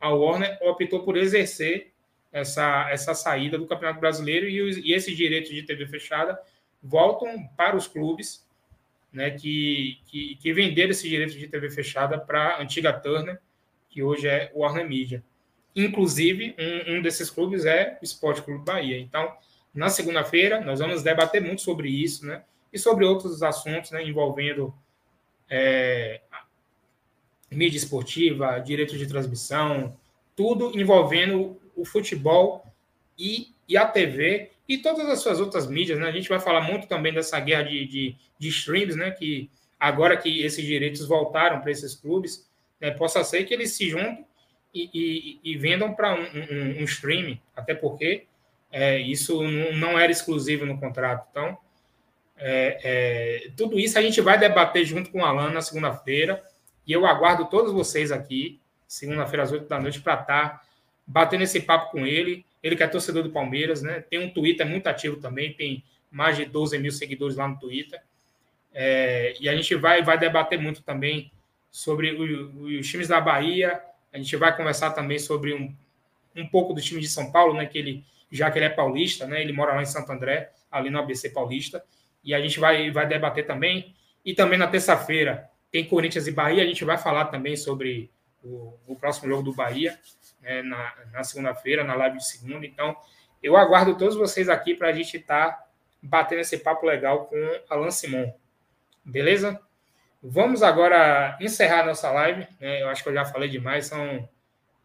[0.01, 1.95] a Warner optou por exercer
[2.33, 6.39] essa, essa saída do Campeonato Brasileiro e, os, e esses direitos de TV fechada
[6.83, 8.47] voltam para os clubes
[9.13, 13.41] né, que, que, que venderam esse direito de TV fechada para a antiga Turner,
[13.89, 15.25] que hoje é o Warner Media.
[15.75, 18.99] Inclusive, um, um desses clubes é o Esporte Clube Bahia.
[18.99, 19.35] Então,
[19.75, 22.43] na segunda-feira, nós vamos debater muito sobre isso, né?
[22.73, 24.75] E sobre outros assuntos né, envolvendo
[25.49, 26.21] é,
[27.51, 29.97] mídia esportiva, direito de transmissão,
[30.35, 32.67] tudo envolvendo o futebol
[33.19, 36.09] e, e a TV e todas as suas outras mídias, né?
[36.09, 39.13] A gente vai falar muito também dessa guerra de, de, de streams, né?
[39.13, 39.49] Que
[39.79, 42.49] agora que esses direitos voltaram para esses clubes,
[42.81, 44.27] né, possa ser que eles se juntem
[44.75, 48.25] e, e, e vendam para um, um, um, streaming, até porque
[48.71, 51.27] é, isso não era exclusivo no contrato.
[51.31, 51.57] Então,
[52.37, 56.43] é, é, tudo isso a gente vai debater junto com o Alan na segunda-feira,
[56.87, 60.63] e eu aguardo todos vocês aqui, segunda-feira às oito da noite, para estar tá
[61.07, 62.45] batendo esse papo com ele.
[62.63, 64.03] Ele que é torcedor do Palmeiras, né?
[64.11, 68.01] Tem um Twitter muito ativo também, tem mais de 12 mil seguidores lá no Twitter.
[68.75, 71.31] É, e a gente vai, vai debater muito também
[71.71, 73.81] sobre o, os times da Bahia.
[74.13, 75.73] A gente vai conversar também sobre um,
[76.35, 77.67] um pouco do time de São Paulo, né?
[77.67, 79.41] Que ele, já que ele é paulista, né?
[79.41, 81.85] Ele mora lá em Santo André, ali no ABC Paulista.
[82.25, 83.95] E a gente vai, vai debater também.
[84.25, 86.65] E também na terça-feira tem Corinthians e Bahia.
[86.65, 88.11] A gente vai falar também sobre
[88.43, 89.97] o, o próximo jogo do Bahia
[90.47, 92.65] né, na, na segunda-feira, na live de segunda.
[92.65, 92.97] Então,
[93.43, 95.67] eu aguardo todos vocês aqui para a gente estar tá
[96.01, 98.33] batendo esse papo legal com Alan Simon.
[99.05, 99.61] Beleza?
[100.23, 102.47] Vamos agora encerrar nossa live.
[102.61, 102.83] Né?
[102.83, 104.29] Eu acho que eu já falei demais, são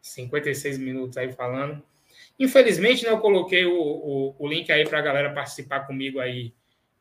[0.01, 1.81] 56 minutos aí falando.
[2.39, 6.53] Infelizmente, né, eu coloquei o, o, o link aí para a galera participar comigo aí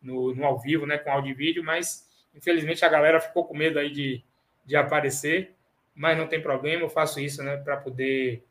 [0.02, 3.56] no, no, ao vivo, né, com áudio e vídeo, mas infelizmente a galera ficou com
[3.56, 4.22] medo aí de,
[4.66, 5.54] de aparecer,
[5.94, 8.44] mas não tem problema, eu faço isso né, para poder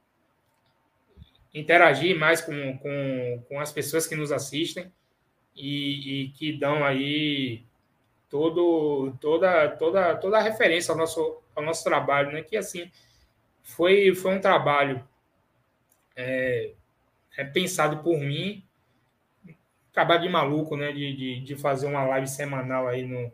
[1.54, 4.91] interagir mais com, com, com as pessoas que nos assistem
[5.56, 7.64] e, e que dão aí
[8.30, 12.43] todo, toda, toda, toda a referência ao nosso, ao nosso trabalho, né?
[12.43, 12.89] Que assim
[13.64, 15.04] foi, foi um trabalho
[16.16, 16.72] é,
[17.38, 18.64] é pensado por mim,
[19.91, 20.91] acabar de maluco, né?
[20.91, 23.32] De, de, de, fazer uma live semanal aí no,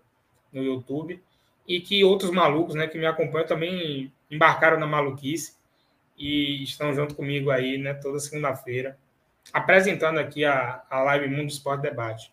[0.54, 1.22] no YouTube
[1.68, 2.88] e que outros malucos, né?
[2.88, 5.56] Que me acompanham também embarcaram na maluquice
[6.18, 7.94] e estão junto comigo aí, né?
[7.94, 8.98] Toda segunda-feira
[9.54, 12.32] apresentando aqui a, a live Mundo Esporte Debate.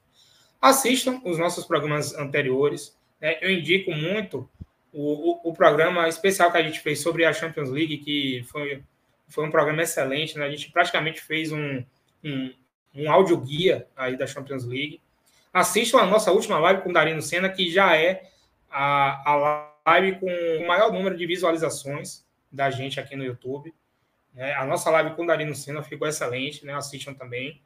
[0.60, 2.96] Assistam os nossos programas anteriores.
[3.20, 3.38] Né?
[3.40, 4.48] Eu indico muito
[4.92, 8.82] o, o, o, programa especial que a gente fez sobre a Champions League, que foi,
[9.28, 10.38] foi um programa excelente.
[10.38, 10.46] Né?
[10.46, 11.84] A gente praticamente fez um,
[12.22, 12.54] um,
[12.94, 15.00] um áudio guia aí da Champions League.
[15.52, 18.30] Assistam a nossa última live com o Darino Senna, que já é
[18.70, 22.21] a, a live com o maior número de visualizações
[22.52, 23.74] da gente aqui no YouTube.
[24.34, 24.52] Né?
[24.54, 26.74] A nossa live com o Darino Senna ficou excelente, né?
[26.74, 27.60] assistam também.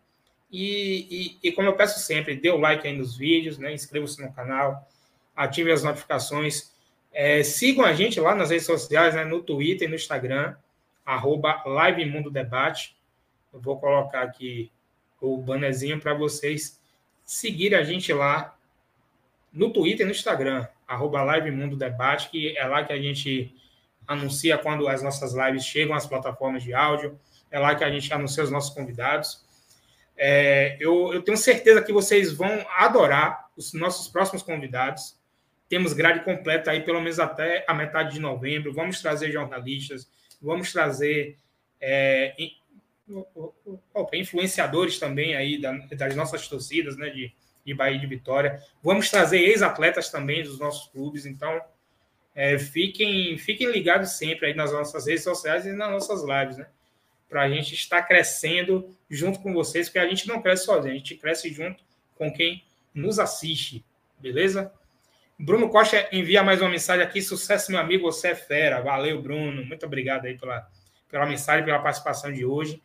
[0.51, 3.73] E, e, e, como eu peço sempre, dê o like aí nos vídeos, né?
[3.73, 4.89] inscreva-se no canal,
[5.35, 6.73] ative as notificações.
[7.13, 9.25] É, sigam a gente lá nas redes sociais, né?
[9.25, 10.55] no Twitter e no Instagram,
[11.05, 12.97] arroba Live Mundo Debate.
[13.53, 14.71] Eu vou colocar aqui
[15.21, 16.81] o bannerzinho para vocês
[17.25, 18.57] seguirem a gente lá
[19.53, 23.55] no Twitter e no Instagram, arroba Live Mundo Debate, que é lá que a gente
[24.07, 27.19] anuncia quando as nossas lives chegam às plataformas de áudio,
[27.51, 29.45] é lá que a gente anuncia os nossos convidados.
[30.17, 35.17] É, eu, eu, tenho certeza que vocês vão adorar os nossos próximos convidados.
[35.69, 38.73] Temos grade completa aí, pelo menos até a metade de novembro.
[38.73, 40.09] Vamos trazer jornalistas,
[40.41, 41.37] vamos trazer
[41.81, 42.35] é,
[44.15, 47.33] influenciadores também aí das nossas torcidas, né, de,
[47.65, 48.63] de Bahia de Vitória.
[48.83, 51.27] Vamos trazer ex-atletas também dos nossos clubes.
[51.27, 51.61] Então,
[52.37, 56.67] é, fiquem, fiquem ligados sempre aí nas nossas redes sociais e nas nossas lives, né?
[57.29, 60.99] para a gente estar crescendo junto com vocês, porque a gente não cresce sozinho, a
[60.99, 61.83] gente cresce junto
[62.15, 62.63] com quem
[62.95, 63.85] nos assiste,
[64.19, 64.73] beleza?
[65.39, 67.21] Bruno Costa envia mais uma mensagem aqui.
[67.21, 68.81] Sucesso, meu amigo, você é fera.
[68.81, 69.65] Valeu, Bruno.
[69.67, 70.67] Muito obrigado aí pela,
[71.11, 72.83] pela mensagem, pela participação de hoje.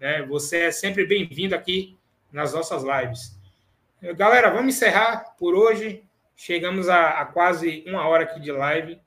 [0.00, 0.22] Né?
[0.22, 1.96] Você é sempre bem-vindo aqui
[2.32, 3.38] nas nossas lives.
[4.16, 6.02] Galera, vamos encerrar por hoje.
[6.36, 9.00] Chegamos a, a quase uma hora aqui de live.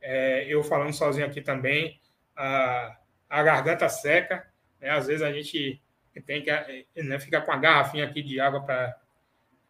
[0.00, 2.00] É, eu falando sozinho aqui também.
[2.36, 2.96] Ah,
[3.28, 4.50] a garganta seca,
[4.80, 4.90] né?
[4.90, 5.80] Às vezes a gente
[6.26, 8.98] tem que né, ficar com a garrafinha aqui de água para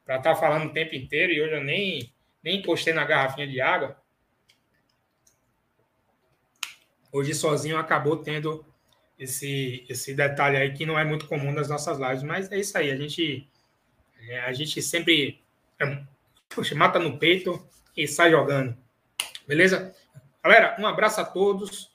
[0.01, 2.13] estar tá falando o tempo inteiro, e hoje eu nem,
[2.43, 3.97] nem encostei na garrafinha de água.
[7.13, 8.65] Hoje sozinho acabou tendo
[9.19, 12.77] esse, esse detalhe aí que não é muito comum nas nossas lives, mas é isso
[12.79, 13.47] aí, a gente,
[14.29, 15.41] é, a gente sempre
[16.51, 17.65] puxa, mata no peito
[17.97, 18.77] e sai jogando.
[19.47, 19.95] Beleza?
[20.43, 21.91] Galera, um abraço a todos.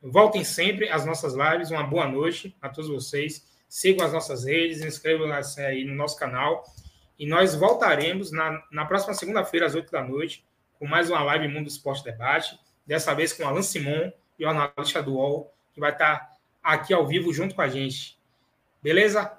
[0.00, 1.70] Voltem sempre às nossas lives.
[1.70, 3.46] Uma boa noite a todos vocês.
[3.68, 6.64] Sigam as nossas redes, inscrevam-se aí no nosso canal.
[7.18, 10.44] E nós voltaremos na, na próxima segunda-feira, às 8 da noite,
[10.78, 12.58] com mais uma live Mundo Esporte Debate.
[12.86, 16.30] Dessa vez com Alan Simon, jornalista do UOL, que vai estar
[16.62, 18.18] aqui ao vivo junto com a gente.
[18.82, 19.32] Beleza?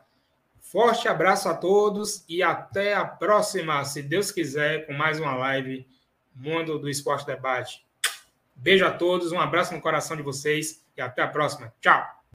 [0.72, 5.88] Forte abraço a todos e até a próxima, se Deus quiser, com mais uma live
[6.36, 7.86] Mundo do Esporte Debate.
[8.53, 11.74] Beijo a todos, um abraço no coração de vocês e até a próxima.
[11.80, 12.16] Tchau!